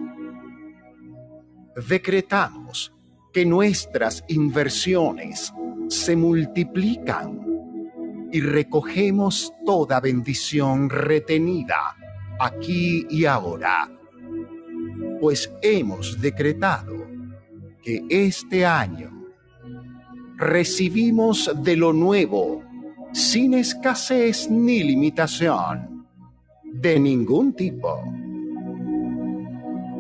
[1.89, 2.93] Decretamos
[3.33, 5.53] que nuestras inversiones
[5.89, 7.41] se multiplican
[8.33, 11.97] y recogemos toda bendición retenida
[12.39, 13.91] aquí y ahora,
[15.21, 17.07] pues hemos decretado
[17.83, 19.20] que este año
[20.41, 22.63] recibimos de lo nuevo
[23.13, 26.07] sin escasez ni limitación
[26.65, 28.03] de ningún tipo.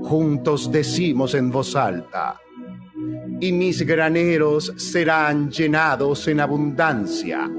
[0.03, 2.41] Juntos decimos en voz alta,
[3.38, 7.51] y mis graneros serán llenados en abundancia.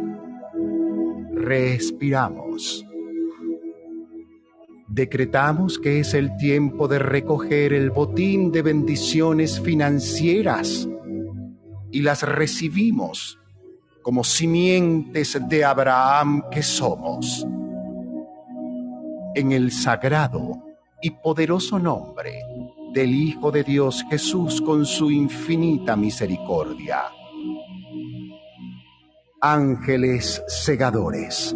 [1.36, 2.84] Respiramos.
[4.88, 10.88] Decretamos que es el tiempo de recoger el botín de bendiciones financieras
[11.92, 13.38] y las recibimos
[14.02, 17.46] como simientes de Abraham que somos.
[19.36, 20.64] En el sagrado
[21.02, 22.44] y poderoso nombre
[22.94, 27.04] del Hijo de Dios Jesús con su infinita misericordia.
[29.40, 31.56] Ángeles segadores,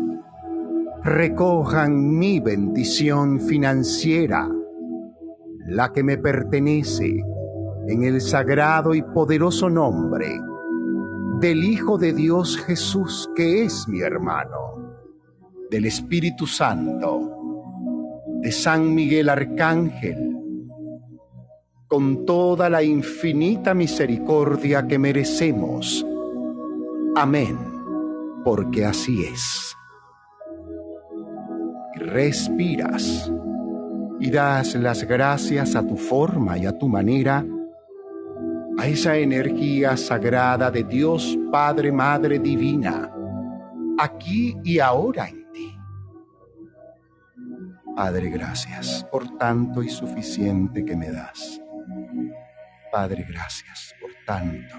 [1.04, 4.50] recojan mi bendición financiera,
[5.68, 7.24] la que me pertenece
[7.88, 10.40] en el sagrado y poderoso nombre
[11.40, 14.96] del Hijo de Dios Jesús, que es mi hermano,
[15.70, 17.32] del Espíritu Santo,
[18.42, 20.36] de San Miguel Arcángel,
[21.88, 26.06] con toda la infinita misericordia que merecemos.
[27.16, 27.58] Amén,
[28.44, 29.76] porque así es.
[31.96, 33.32] Respiras
[34.20, 37.46] y das las gracias a tu forma y a tu manera
[38.88, 43.12] esa energía sagrada de Dios Padre, Madre Divina,
[43.98, 45.78] aquí y ahora en ti.
[47.96, 51.62] Padre, gracias por tanto y suficiente que me das.
[52.92, 54.76] Padre, gracias por tanto.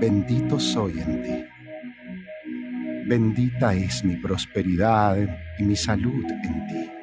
[0.00, 1.44] Bendito soy en ti.
[3.06, 5.16] Bendita es mi prosperidad
[5.58, 7.01] y mi salud en ti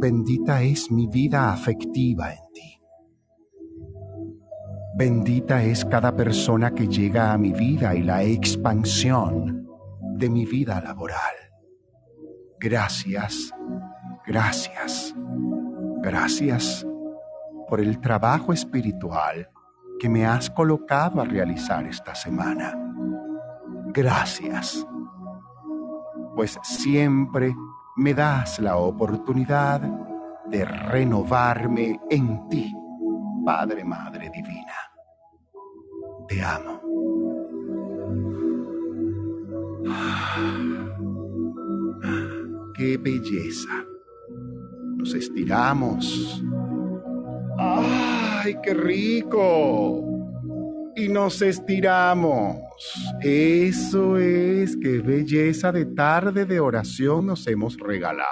[0.00, 2.82] bendita es mi vida afectiva en ti.
[4.96, 9.68] Bendita es cada persona que llega a mi vida y la expansión
[10.14, 11.34] de mi vida laboral.
[12.58, 13.52] Gracias,
[14.26, 15.14] gracias,
[16.02, 16.86] gracias
[17.68, 19.50] por el trabajo espiritual
[19.98, 22.74] que me has colocado a realizar esta semana.
[23.92, 24.86] Gracias,
[26.34, 27.54] pues siempre
[27.96, 29.80] me das la oportunidad
[30.46, 32.74] de renovarme en ti,
[33.44, 34.74] Padre, Madre Divina.
[36.28, 36.80] Te amo.
[42.76, 43.84] ¡Qué belleza!
[44.96, 46.42] Nos estiramos.
[47.58, 50.09] ¡Ay, qué rico!
[50.96, 52.56] Y nos estiramos.
[53.20, 58.28] Eso es, qué belleza de tarde de oración nos hemos regalado.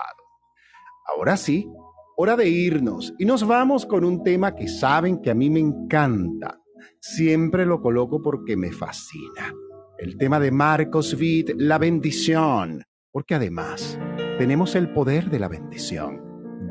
[1.07, 1.69] Ahora sí,
[2.17, 5.61] hora de irnos y nos vamos con un tema que saben que a mí me
[5.61, 6.61] encanta.
[7.01, 9.55] Siempre lo coloco porque me fascina.
[9.99, 13.99] El tema de Marcos Witt, la bendición, porque además
[14.39, 16.21] tenemos el poder de la bendición.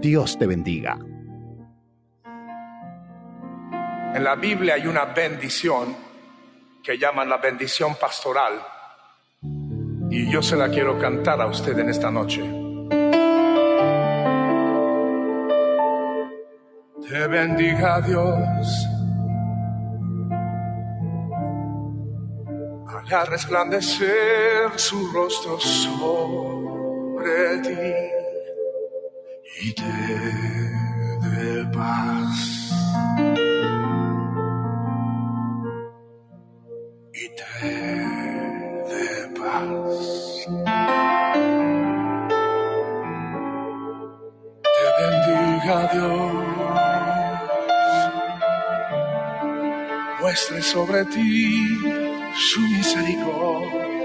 [0.01, 0.99] Dios te bendiga.
[4.15, 5.95] En la Biblia hay una bendición
[6.83, 8.53] que llaman la bendición pastoral.
[10.09, 12.41] Y yo se la quiero cantar a usted en esta noche.
[17.07, 18.87] Te bendiga Dios.
[22.87, 27.69] Haga resplandecer su rostro sobre ti
[29.61, 32.56] y te dé paz.
[50.37, 51.65] Muestre sobre ti
[52.35, 53.97] su misericordia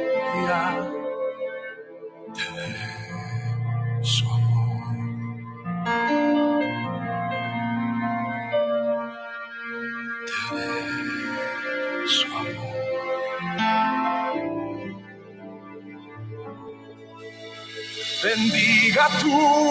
[18.22, 19.61] bendiga tu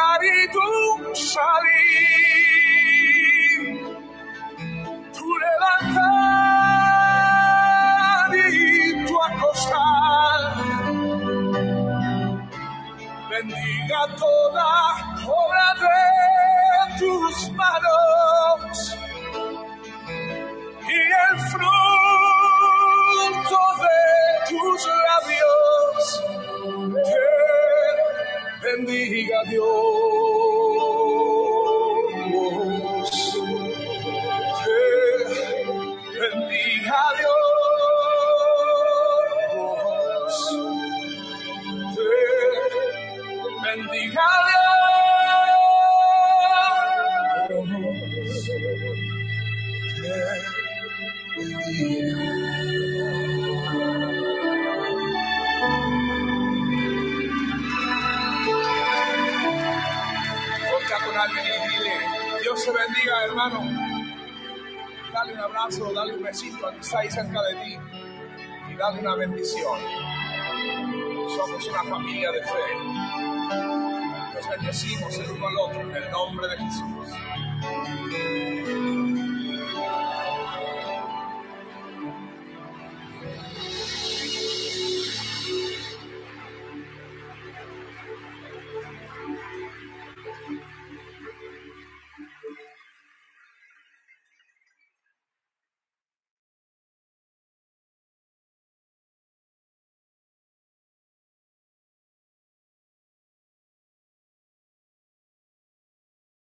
[0.00, 0.79] entrar y tu